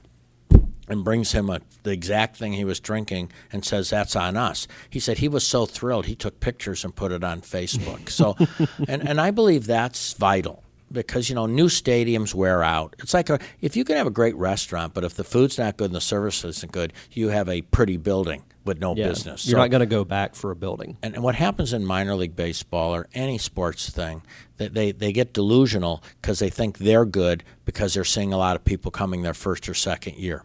and 0.91 1.05
brings 1.05 1.33
him 1.33 1.51
a, 1.51 1.61
the 1.83 1.91
exact 1.91 2.38
thing 2.38 2.55
he 2.55 2.64
was 2.64 2.81
drinking 2.81 3.31
and 3.53 3.62
says 3.62 3.91
that's 3.91 4.17
on 4.17 4.38
us. 4.38 4.67
He 4.88 4.99
said 4.99 5.19
he 5.19 5.29
was 5.29 5.47
so 5.47 5.67
thrilled 5.67 6.07
he 6.07 6.14
took 6.14 6.41
pictures 6.41 6.83
and 6.83 6.97
put 6.97 7.12
it 7.12 7.23
on 7.23 7.43
Facebook. 7.43 8.09
So, 8.09 8.37
and 8.88 9.07
and 9.07 9.21
I 9.21 9.31
believe 9.31 9.67
that's 9.67 10.14
vital 10.14 10.64
because 10.90 11.29
you 11.29 11.35
know 11.35 11.46
new 11.46 11.66
stadiums 11.66 12.35
wear 12.35 12.62
out. 12.62 12.94
It's 12.98 13.14
like 13.14 13.29
a, 13.31 13.38
if 13.61 13.77
you 13.77 13.85
can 13.85 13.96
have 13.96 14.07
a 14.07 14.11
great 14.11 14.37
restaurant, 14.37 14.94
but 14.94 15.05
if 15.05 15.14
the 15.14 15.24
food's 15.24 15.59
not 15.59 15.77
good 15.77 15.87
and 15.87 15.94
the 15.94 16.01
service 16.01 16.44
isn't 16.44 16.72
good, 16.72 16.92
you 17.12 17.29
have 17.29 17.48
a 17.48 17.62
pretty 17.62 17.96
building 17.96 18.42
with 18.64 18.81
no 18.81 18.94
Yeah, 18.94 19.09
business. 19.09 19.46
You're 19.46 19.57
So- 19.57 19.62
not 19.62 19.70
going 19.70 19.81
to 19.81 19.87
go 19.87 20.05
back 20.05 20.35
for 20.35 20.51
a 20.51 20.57
building. 20.57 20.96
and, 21.03 21.14
and 21.14 21.22
what 21.22 21.35
happens 21.35 21.72
in 21.72 21.85
minor 21.85 22.14
league 22.14 22.37
baseball 22.37 22.94
or 22.94 23.09
any 23.14 23.38
sports 23.38 23.88
thing, 23.90 24.22
that 24.59 24.74
they, 24.74 24.92
they 24.92 25.12
get 25.12 25.33
delusional 25.33 26.03
because 26.20 26.38
they 26.38 26.51
think 26.51 26.79
they're 26.79 27.07
good 27.07 27.44
because 27.64 27.94
they're 27.94 28.05
seeing 28.05 28.33
a 28.33 28.37
lot 28.38 28.57
of 28.57 28.64
people 28.64 28.90
coming 28.90 29.22
their 29.22 29.35
first 29.35 29.68
or 29.68 29.74
second 29.74 30.16
year. 30.16 30.42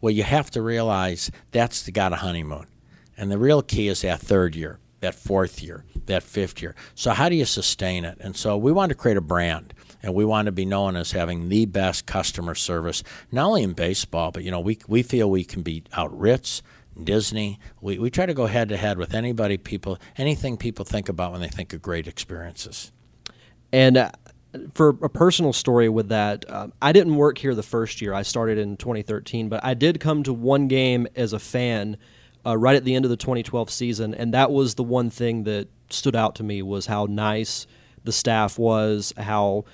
Well, 0.00 0.10
you 0.10 0.24
have 0.24 0.50
to 0.50 0.60
realize 0.60 1.30
that's 1.52 1.82
the 1.82 1.92
got 1.92 2.12
a 2.12 2.16
honeymoon. 2.16 2.66
And 3.16 3.30
the 3.30 3.38
real 3.38 3.62
key 3.62 3.88
is 3.88 4.02
that 4.02 4.20
third 4.20 4.54
year, 4.54 4.78
that 5.00 5.14
fourth 5.14 5.62
year, 5.62 5.84
that 6.06 6.22
fifth 6.22 6.62
year. 6.62 6.74
So 6.94 7.10
how 7.12 7.28
do 7.28 7.36
you 7.36 7.44
sustain 7.44 8.04
it? 8.04 8.18
And 8.20 8.36
so 8.36 8.56
we 8.56 8.72
want 8.72 8.90
to 8.90 8.94
create 8.94 9.16
a 9.16 9.22
brand 9.22 9.74
and 10.02 10.14
we 10.14 10.24
want 10.24 10.46
to 10.46 10.52
be 10.52 10.64
known 10.64 10.96
as 10.96 11.12
having 11.12 11.48
the 11.48 11.66
best 11.66 12.06
customer 12.06 12.54
service, 12.54 13.02
not 13.32 13.46
only 13.46 13.62
in 13.62 13.72
baseball, 13.72 14.30
but 14.30 14.44
you 14.44 14.50
know, 14.50 14.60
we 14.60 14.78
we 14.86 15.02
feel 15.02 15.30
we 15.30 15.44
can 15.44 15.62
beat 15.62 15.88
out 15.92 16.16
Ritz, 16.16 16.62
Disney. 17.02 17.58
We 17.80 17.98
we 17.98 18.10
try 18.10 18.26
to 18.26 18.34
go 18.34 18.46
head 18.46 18.68
to 18.70 18.76
head 18.76 18.98
with 18.98 19.14
anybody 19.14 19.56
people 19.56 19.98
anything 20.16 20.56
people 20.56 20.84
think 20.84 21.08
about 21.08 21.32
when 21.32 21.40
they 21.40 21.48
think 21.48 21.72
of 21.72 21.82
great 21.82 22.06
experiences. 22.06 22.92
And 23.72 23.96
uh, 23.96 24.12
for 24.74 24.90
a 25.02 25.08
personal 25.08 25.52
story 25.52 25.88
with 25.88 26.08
that, 26.08 26.50
um, 26.50 26.72
I 26.80 26.92
didn't 26.92 27.16
work 27.16 27.38
here 27.38 27.54
the 27.54 27.62
first 27.62 28.00
year. 28.00 28.14
I 28.14 28.22
started 28.22 28.58
in 28.58 28.76
2013, 28.76 29.48
but 29.48 29.64
I 29.64 29.74
did 29.74 30.00
come 30.00 30.22
to 30.22 30.32
one 30.32 30.68
game 30.68 31.06
as 31.16 31.32
a 31.32 31.38
fan 31.38 31.96
uh, 32.46 32.56
right 32.56 32.76
at 32.76 32.84
the 32.84 32.94
end 32.94 33.04
of 33.04 33.10
the 33.10 33.16
2012 33.16 33.70
season, 33.70 34.14
and 34.14 34.32
that 34.32 34.50
was 34.50 34.74
the 34.74 34.84
one 34.84 35.10
thing 35.10 35.44
that 35.44 35.68
stood 35.90 36.14
out 36.14 36.36
to 36.36 36.42
me 36.42 36.62
was 36.62 36.86
how 36.86 37.06
nice 37.08 37.66
the 38.04 38.12
staff 38.12 38.58
was, 38.58 39.12
how 39.16 39.64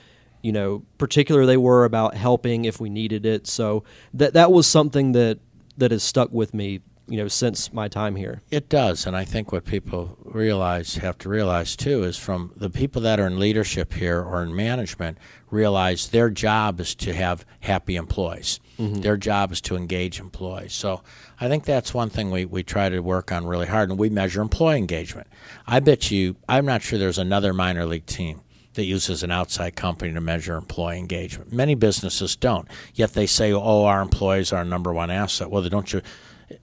you 0.42 0.52
know 0.52 0.82
particular 0.98 1.46
they 1.46 1.56
were 1.56 1.84
about 1.84 2.14
helping 2.14 2.64
if 2.64 2.80
we 2.80 2.88
needed 2.88 3.26
it. 3.26 3.46
So 3.46 3.84
that 4.14 4.34
that 4.34 4.50
was 4.50 4.66
something 4.66 5.12
that 5.12 5.38
that 5.76 5.90
has 5.90 6.02
stuck 6.02 6.32
with 6.32 6.54
me 6.54 6.80
you 7.06 7.16
know 7.16 7.28
since 7.28 7.72
my 7.72 7.88
time 7.88 8.16
here. 8.16 8.42
It 8.50 8.68
does, 8.68 9.06
and 9.06 9.16
I 9.16 9.24
think 9.24 9.52
what 9.52 9.64
people 9.64 10.16
realize 10.24 10.96
have 10.96 11.18
to 11.18 11.28
realize 11.28 11.76
too 11.76 12.02
is 12.04 12.16
from 12.16 12.52
the 12.56 12.70
people 12.70 13.02
that 13.02 13.20
are 13.20 13.26
in 13.26 13.38
leadership 13.38 13.94
here 13.94 14.20
or 14.20 14.42
in 14.42 14.54
management 14.54 15.18
realize 15.50 16.08
their 16.08 16.30
job 16.30 16.80
is 16.80 16.94
to 16.96 17.12
have 17.12 17.44
happy 17.60 17.96
employees. 17.96 18.60
Mm-hmm. 18.78 19.00
Their 19.02 19.16
job 19.16 19.52
is 19.52 19.60
to 19.62 19.76
engage 19.76 20.18
employees. 20.18 20.72
So 20.72 21.02
I 21.40 21.48
think 21.48 21.64
that's 21.64 21.92
one 21.92 22.08
thing 22.08 22.30
we, 22.30 22.46
we 22.46 22.62
try 22.62 22.88
to 22.88 23.00
work 23.00 23.30
on 23.30 23.46
really 23.46 23.66
hard, 23.66 23.90
and 23.90 23.98
we 23.98 24.08
measure 24.08 24.40
employee 24.40 24.78
engagement. 24.78 25.28
I 25.66 25.80
bet 25.80 26.10
you, 26.10 26.36
I'm 26.48 26.64
not 26.64 26.82
sure 26.82 26.98
there's 26.98 27.18
another 27.18 27.52
minor 27.52 27.84
league 27.84 28.06
team 28.06 28.40
that 28.74 28.84
uses 28.84 29.22
an 29.22 29.30
outside 29.30 29.76
company 29.76 30.12
to 30.14 30.20
measure 30.20 30.56
employee 30.56 30.98
engagement. 30.98 31.52
Many 31.52 31.74
businesses 31.74 32.36
don't, 32.36 32.66
yet 32.94 33.12
they 33.12 33.26
say, 33.26 33.52
oh, 33.52 33.84
our 33.84 34.00
employees 34.00 34.52
are 34.52 34.58
our 34.58 34.64
number 34.64 34.92
one 34.92 35.10
asset. 35.10 35.50
Well, 35.50 35.62
don't 35.68 35.92
you? 35.92 36.00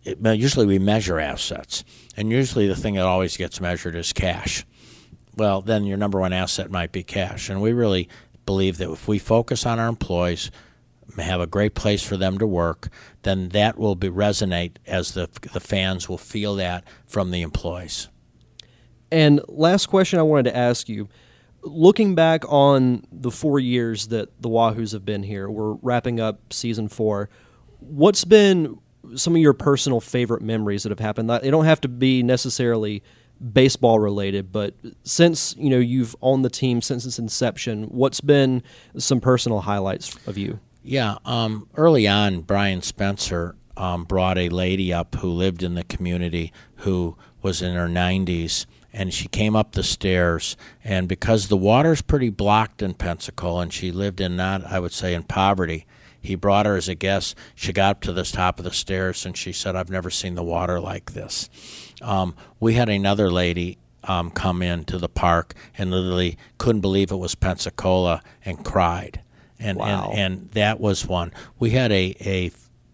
Usually 0.03 0.65
we 0.65 0.79
measure 0.79 1.19
assets, 1.19 1.83
and 2.17 2.31
usually 2.31 2.67
the 2.67 2.75
thing 2.75 2.95
that 2.95 3.05
always 3.05 3.37
gets 3.37 3.61
measured 3.61 3.95
is 3.95 4.13
cash. 4.13 4.65
Well, 5.35 5.61
then 5.61 5.85
your 5.85 5.97
number 5.97 6.19
one 6.19 6.33
asset 6.33 6.69
might 6.71 6.91
be 6.91 7.03
cash, 7.03 7.49
and 7.49 7.61
we 7.61 7.73
really 7.73 8.09
believe 8.45 8.77
that 8.77 8.89
if 8.91 9.07
we 9.07 9.19
focus 9.19 9.65
on 9.65 9.79
our 9.79 9.87
employees, 9.87 10.51
have 11.17 11.41
a 11.41 11.47
great 11.47 11.75
place 11.75 12.03
for 12.03 12.17
them 12.17 12.37
to 12.37 12.47
work, 12.47 12.89
then 13.23 13.49
that 13.49 13.77
will 13.77 13.95
be 13.95 14.09
resonate 14.09 14.77
as 14.85 15.13
the 15.13 15.29
the 15.53 15.59
fans 15.59 16.07
will 16.07 16.17
feel 16.17 16.55
that 16.55 16.83
from 17.07 17.31
the 17.31 17.41
employees. 17.41 18.09
And 19.11 19.41
last 19.47 19.87
question 19.87 20.19
I 20.19 20.23
wanted 20.23 20.51
to 20.51 20.57
ask 20.57 20.87
you, 20.87 21.09
looking 21.63 22.15
back 22.15 22.43
on 22.47 23.05
the 23.11 23.31
four 23.31 23.59
years 23.59 24.07
that 24.07 24.41
the 24.41 24.49
Wahoos 24.49 24.93
have 24.93 25.03
been 25.03 25.23
here, 25.23 25.49
we're 25.49 25.73
wrapping 25.81 26.19
up 26.19 26.53
season 26.53 26.87
four. 26.87 27.29
What's 27.79 28.23
been 28.23 28.77
some 29.15 29.35
of 29.35 29.41
your 29.41 29.53
personal 29.53 29.99
favorite 29.99 30.41
memories 30.41 30.83
that 30.83 30.89
have 30.89 30.99
happened? 30.99 31.29
They 31.29 31.51
don't 31.51 31.65
have 31.65 31.81
to 31.81 31.87
be 31.87 32.23
necessarily 32.23 33.03
baseball 33.53 33.99
related, 33.99 34.51
but 34.51 34.73
since 35.03 35.55
you 35.57 35.69
know 35.69 35.79
you've 35.79 36.15
owned 36.21 36.43
the 36.43 36.49
team 36.49 36.81
since 36.81 37.05
its 37.05 37.19
inception, 37.19 37.83
what's 37.85 38.21
been 38.21 38.63
some 38.97 39.21
personal 39.21 39.61
highlights 39.61 40.15
of 40.27 40.37
you? 40.37 40.59
Yeah, 40.83 41.17
um, 41.25 41.67
early 41.75 42.07
on, 42.07 42.41
Brian 42.41 42.81
Spencer 42.81 43.55
um, 43.77 44.03
brought 44.03 44.37
a 44.37 44.49
lady 44.49 44.93
up 44.93 45.15
who 45.15 45.29
lived 45.29 45.63
in 45.63 45.75
the 45.75 45.83
community 45.83 46.51
who 46.77 47.17
was 47.41 47.61
in 47.61 47.75
her 47.75 47.87
90s, 47.87 48.65
and 48.91 49.13
she 49.13 49.27
came 49.27 49.55
up 49.55 49.71
the 49.71 49.83
stairs. 49.83 50.57
And 50.83 51.07
because 51.07 51.47
the 51.47 51.57
water's 51.57 52.01
pretty 52.01 52.29
blocked 52.29 52.81
in 52.81 52.93
Pensacola, 52.93 53.61
and 53.61 53.73
she 53.73 53.91
lived 53.91 54.19
in 54.19 54.35
not, 54.35 54.65
I 54.65 54.79
would 54.79 54.91
say, 54.91 55.13
in 55.13 55.23
poverty, 55.23 55.85
he 56.21 56.35
brought 56.35 56.65
her 56.65 56.75
as 56.75 56.87
a 56.87 56.95
guest. 56.95 57.35
She 57.55 57.73
got 57.73 57.91
up 57.91 58.01
to 58.01 58.13
the 58.13 58.23
top 58.23 58.59
of 58.59 58.65
the 58.65 58.71
stairs 58.71 59.25
and 59.25 59.35
she 59.35 59.51
said, 59.51 59.75
I've 59.75 59.89
never 59.89 60.09
seen 60.09 60.35
the 60.35 60.43
water 60.43 60.79
like 60.79 61.13
this. 61.13 61.49
Um, 62.01 62.35
we 62.59 62.73
had 62.73 62.89
another 62.89 63.31
lady 63.31 63.77
um, 64.03 64.31
come 64.31 64.61
in 64.61 64.85
to 64.85 64.97
the 64.97 65.09
park 65.09 65.53
and 65.77 65.91
literally 65.91 66.37
couldn't 66.57 66.81
believe 66.81 67.11
it 67.11 67.17
was 67.17 67.35
Pensacola 67.35 68.21
and 68.45 68.63
cried. 68.63 69.21
And, 69.59 69.77
wow. 69.77 70.11
and, 70.11 70.19
and 70.19 70.51
that 70.51 70.79
was 70.79 71.05
one. 71.05 71.33
We 71.57 71.71
had 71.71 71.91
a, 71.91 72.15
a 72.21 72.51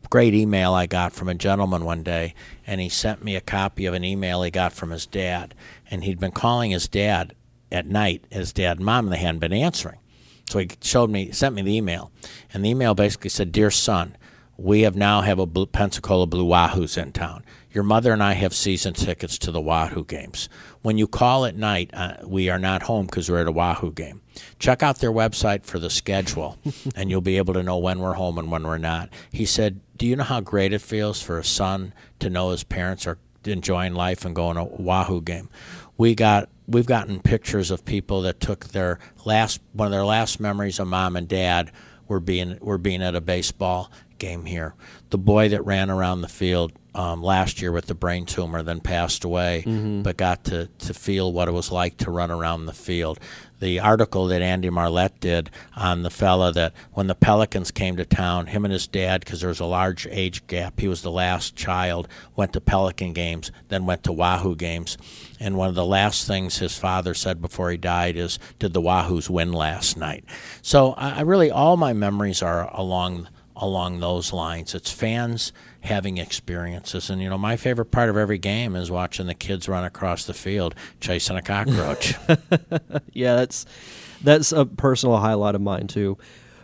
great 0.09 0.33
email 0.33 0.73
I 0.73 0.87
got 0.87 1.13
from 1.13 1.29
a 1.29 1.35
gentleman 1.35 1.85
one 1.85 2.01
day, 2.01 2.33
and 2.65 2.81
he 2.81 2.89
sent 2.89 3.23
me 3.23 3.35
a 3.35 3.41
copy 3.41 3.85
of 3.85 3.93
an 3.93 4.03
email 4.03 4.41
he 4.41 4.49
got 4.49 4.73
from 4.73 4.89
his 4.89 5.05
dad. 5.05 5.53
And 5.91 6.03
he'd 6.03 6.19
been 6.19 6.31
calling 6.31 6.71
his 6.71 6.87
dad 6.87 7.35
at 7.71 7.85
night, 7.85 8.25
his 8.31 8.51
dad 8.51 8.77
and 8.77 8.85
mom, 8.85 9.05
and 9.05 9.13
they 9.13 9.19
hadn't 9.19 9.39
been 9.39 9.53
answering. 9.53 9.99
So 10.49 10.59
he 10.59 10.69
showed 10.81 11.09
me, 11.09 11.31
sent 11.31 11.55
me 11.55 11.61
the 11.61 11.75
email, 11.75 12.11
and 12.53 12.63
the 12.63 12.69
email 12.69 12.93
basically 12.93 13.29
said, 13.29 13.51
"Dear 13.51 13.71
son, 13.71 14.15
we 14.57 14.81
have 14.81 14.95
now 14.95 15.21
have 15.21 15.39
a 15.39 15.45
Blue, 15.45 15.65
Pensacola 15.65 16.27
Blue 16.27 16.45
Wahoos 16.45 17.01
in 17.01 17.11
town. 17.11 17.43
Your 17.73 17.83
mother 17.83 18.13
and 18.13 18.23
I 18.23 18.33
have 18.33 18.53
season 18.53 18.93
tickets 18.93 19.37
to 19.39 19.51
the 19.51 19.59
Wahoo 19.59 20.05
games. 20.05 20.47
When 20.81 20.97
you 20.97 21.07
call 21.07 21.45
at 21.45 21.57
night, 21.57 21.89
uh, 21.93 22.17
we 22.23 22.49
are 22.49 22.59
not 22.59 22.83
home 22.83 23.05
because 23.05 23.29
we're 23.29 23.41
at 23.41 23.47
a 23.47 23.51
Wahoo 23.51 23.91
game. 23.91 24.21
Check 24.59 24.81
out 24.81 24.99
their 24.99 25.11
website 25.11 25.65
for 25.65 25.77
the 25.77 25.89
schedule, 25.89 26.57
and 26.95 27.09
you'll 27.09 27.21
be 27.21 27.37
able 27.37 27.53
to 27.55 27.63
know 27.63 27.77
when 27.77 27.99
we're 27.99 28.13
home 28.13 28.37
and 28.37 28.49
when 28.49 28.63
we're 28.63 28.77
not." 28.77 29.09
He 29.31 29.45
said, 29.45 29.81
"Do 29.97 30.05
you 30.05 30.15
know 30.15 30.23
how 30.23 30.41
great 30.41 30.73
it 30.73 30.81
feels 30.81 31.21
for 31.21 31.37
a 31.37 31.43
son 31.43 31.93
to 32.19 32.29
know 32.29 32.51
his 32.51 32.63
parents 32.63 33.05
are 33.07 33.17
enjoying 33.43 33.93
life 33.93 34.23
and 34.23 34.35
going 34.35 34.55
to 34.55 34.61
a 34.61 34.81
Wahoo 34.81 35.21
game?" 35.21 35.49
We 35.97 36.15
got 36.15 36.49
we've 36.67 36.85
gotten 36.85 37.19
pictures 37.21 37.71
of 37.71 37.85
people 37.85 38.21
that 38.23 38.39
took 38.39 38.65
their 38.67 38.99
last 39.23 39.61
one 39.73 39.87
of 39.87 39.91
their 39.91 40.05
last 40.05 40.39
memories 40.39 40.79
of 40.79 40.87
mom 40.87 41.15
and 41.15 41.27
dad 41.27 41.71
were 42.07 42.19
being 42.19 42.57
were 42.61 42.77
being 42.77 43.01
at 43.01 43.15
a 43.15 43.21
baseball 43.21 43.91
game 44.25 44.45
here. 44.45 44.73
The 45.11 45.17
boy 45.17 45.49
that 45.49 45.65
ran 45.65 45.91
around 45.91 46.21
the 46.21 46.27
field 46.27 46.73
um, 46.95 47.21
last 47.21 47.61
year 47.61 47.71
with 47.71 47.87
the 47.87 47.93
brain 47.93 48.25
tumor, 48.25 48.63
then 48.63 48.79
passed 48.79 49.23
away, 49.23 49.63
mm-hmm. 49.65 50.01
but 50.01 50.17
got 50.17 50.45
to, 50.45 50.67
to 50.79 50.93
feel 50.93 51.31
what 51.31 51.47
it 51.47 51.51
was 51.51 51.71
like 51.71 51.97
to 51.97 52.11
run 52.11 52.31
around 52.31 52.65
the 52.65 52.73
field. 52.73 53.19
The 53.59 53.79
article 53.79 54.27
that 54.27 54.41
Andy 54.41 54.69
Marlette 54.69 55.19
did 55.19 55.49
on 55.75 56.03
the 56.03 56.09
fella 56.09 56.51
that 56.53 56.73
when 56.93 57.07
the 57.07 57.15
Pelicans 57.15 57.71
came 57.71 57.97
to 57.97 58.05
town, 58.05 58.47
him 58.47 58.65
and 58.65 58.71
his 58.71 58.87
dad, 58.87 59.21
because 59.21 59.41
there 59.41 59.49
was 59.49 59.59
a 59.59 59.65
large 59.65 60.07
age 60.09 60.45
gap, 60.47 60.79
he 60.79 60.87
was 60.87 61.01
the 61.01 61.11
last 61.11 61.55
child, 61.55 62.07
went 62.35 62.53
to 62.53 62.61
Pelican 62.61 63.13
games, 63.13 63.51
then 63.67 63.85
went 63.85 64.03
to 64.03 64.13
Wahoo 64.13 64.55
games. 64.55 64.97
And 65.39 65.57
one 65.57 65.69
of 65.69 65.75
the 65.75 65.85
last 65.85 66.25
things 66.27 66.57
his 66.57 66.77
father 66.77 67.13
said 67.13 67.41
before 67.41 67.71
he 67.71 67.77
died 67.77 68.15
is, 68.15 68.39
Did 68.57 68.73
the 68.73 68.81
Wahoos 68.81 69.29
win 69.29 69.51
last 69.51 69.97
night? 69.97 70.23
So 70.61 70.93
I, 70.93 71.17
I 71.17 71.21
really, 71.21 71.51
all 71.51 71.75
my 71.77 71.93
memories 71.93 72.41
are 72.41 72.69
along 72.73 73.27
along 73.55 73.99
those 73.99 74.33
lines. 74.33 74.75
It's 74.75 74.91
fans 74.91 75.53
having 75.81 76.17
experiences. 76.17 77.09
And, 77.09 77.21
you 77.21 77.29
know, 77.29 77.37
my 77.37 77.57
favorite 77.57 77.91
part 77.91 78.09
of 78.09 78.17
every 78.17 78.37
game 78.37 78.75
is 78.75 78.91
watching 78.91 79.27
the 79.27 79.33
kids 79.33 79.69
run 79.69 79.83
across 79.83 80.25
the 80.25 80.33
field 80.33 80.75
chasing 80.99 81.37
a 81.37 81.41
cockroach. 81.41 82.15
yeah, 83.13 83.35
that's, 83.35 83.65
that's 84.21 84.51
a 84.51 84.65
personal 84.65 85.17
highlight 85.17 85.55
of 85.55 85.61
mine, 85.61 85.87
too. 85.87 86.17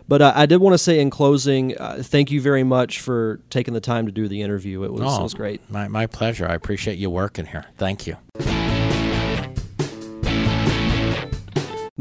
But 0.08 0.20
uh, 0.20 0.32
I 0.34 0.46
did 0.46 0.56
want 0.56 0.74
to 0.74 0.78
say 0.78 1.00
in 1.00 1.10
closing, 1.10 1.78
uh, 1.78 2.02
thank 2.02 2.30
you 2.30 2.40
very 2.40 2.64
much 2.64 3.00
for 3.00 3.40
taking 3.50 3.72
the 3.72 3.80
time 3.80 4.06
to 4.06 4.12
do 4.12 4.28
the 4.28 4.42
interview. 4.42 4.82
It 4.82 4.92
was, 4.92 5.02
oh, 5.02 5.20
it 5.20 5.22
was 5.22 5.34
great. 5.34 5.60
My, 5.70 5.88
my 5.88 6.06
pleasure. 6.06 6.46
I 6.46 6.54
appreciate 6.54 6.98
you 6.98 7.08
working 7.08 7.46
here. 7.46 7.66
Thank 7.78 8.06
you. 8.06 8.16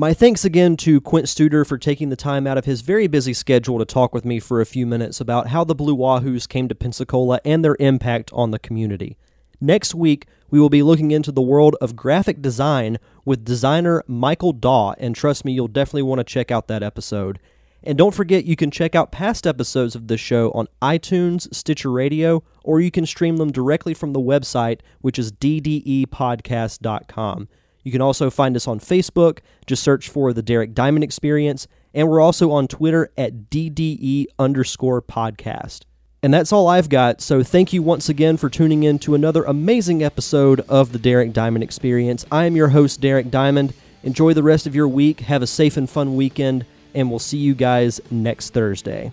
My 0.02 0.16
thanks 0.16 0.44
again 0.44 0.78
to 0.78 1.00
Quint 1.00 1.28
Studer 1.28 1.64
for 1.64 1.78
taking 1.78 2.10
the 2.10 2.16
time 2.16 2.48
out 2.48 2.58
of 2.58 2.66
his 2.66 2.82
very 2.82 3.06
busy 3.06 3.34
schedule 3.34 3.78
to 3.78 3.86
talk 3.86 4.16
with 4.16 4.26
me 4.26 4.40
for 4.40 4.60
a 4.60 4.66
few 4.66 4.88
minutes 4.88 5.22
about 5.22 5.50
how 5.50 5.64
the 5.64 5.76
Blue 5.76 5.96
Wahoos 5.96 6.50
came 6.50 6.68
to 6.70 6.74
Pensacola 6.74 7.40
and 7.46 7.64
their 7.64 7.78
impact 7.80 8.32
on 8.34 8.50
the 8.50 8.58
community. 8.58 9.16
Next 9.60 9.94
week, 9.94 10.26
we 10.50 10.60
will 10.60 10.72
be 10.72 10.82
looking 10.82 11.12
into 11.12 11.32
the 11.32 11.40
world 11.40 11.76
of 11.80 11.96
graphic 11.96 12.42
design 12.42 12.98
with 13.26 13.46
designer 13.46 14.04
Michael 14.08 14.54
Daw, 14.54 14.96
and 14.98 15.16
trust 15.16 15.46
me, 15.46 15.52
you'll 15.52 15.68
definitely 15.68 16.02
want 16.02 16.18
to 16.18 16.24
check 16.24 16.50
out 16.50 16.68
that 16.68 16.82
episode. 16.82 17.38
And 17.84 17.96
don't 17.96 18.16
forget, 18.16 18.46
you 18.46 18.56
can 18.56 18.72
check 18.72 18.96
out 18.96 19.12
past 19.12 19.46
episodes 19.46 19.94
of 19.94 20.08
this 20.08 20.20
show 20.20 20.50
on 20.54 20.68
iTunes, 20.82 21.48
Stitcher 21.54 21.92
Radio, 21.92 22.42
or 22.64 22.82
you 22.82 22.90
can 22.90 23.06
stream 23.06 23.38
them 23.38 23.52
directly 23.52 23.94
from 23.94 24.14
the 24.14 24.20
website, 24.20 24.80
which 25.02 25.20
is 25.20 25.32
ddepodcast.com. 25.32 27.48
You 27.84 27.92
can 27.92 28.02
also 28.02 28.30
find 28.30 28.56
us 28.56 28.68
on 28.68 28.80
Facebook. 28.80 29.40
Just 29.66 29.84
search 29.84 30.10
for 30.10 30.34
the 30.34 30.42
Derek 30.42 30.74
Diamond 30.74 31.04
Experience. 31.04 31.68
And 31.94 32.10
we're 32.10 32.22
also 32.22 32.52
on 32.52 32.68
Twitter 32.68 33.12
at 33.18 33.50
DDE 33.50 34.28
underscore 34.40 35.02
podcast. 35.02 35.82
And 36.24 36.34
that's 36.34 36.54
all 36.54 36.68
I've 36.68 36.90
got. 36.90 37.20
So 37.20 37.42
thank 37.42 37.74
you 37.74 37.82
once 37.82 38.08
again 38.08 38.38
for 38.38 38.50
tuning 38.50 38.84
in 38.84 39.00
to 39.00 39.16
another 39.16 39.44
amazing 39.44 40.04
episode 40.04 40.60
of 40.70 40.92
the 40.92 41.00
Derek 41.00 41.34
Diamond 41.34 41.64
Experience. 41.64 42.26
I 42.32 42.46
am 42.46 42.56
your 42.56 42.70
host, 42.70 43.02
Derek 43.02 43.32
Diamond. 43.32 43.74
Enjoy 44.04 44.34
the 44.34 44.44
rest 44.44 44.68
of 44.68 44.76
your 44.76 44.88
week. 44.88 45.22
Have 45.22 45.42
a 45.42 45.48
safe 45.48 45.78
and 45.78 45.90
fun 45.90 46.16
weekend. 46.16 46.66
And 46.94 47.10
we'll 47.10 47.20
see 47.20 47.38
you 47.38 47.56
guys 47.56 48.00
next 48.12 48.52
Thursday. 48.52 49.12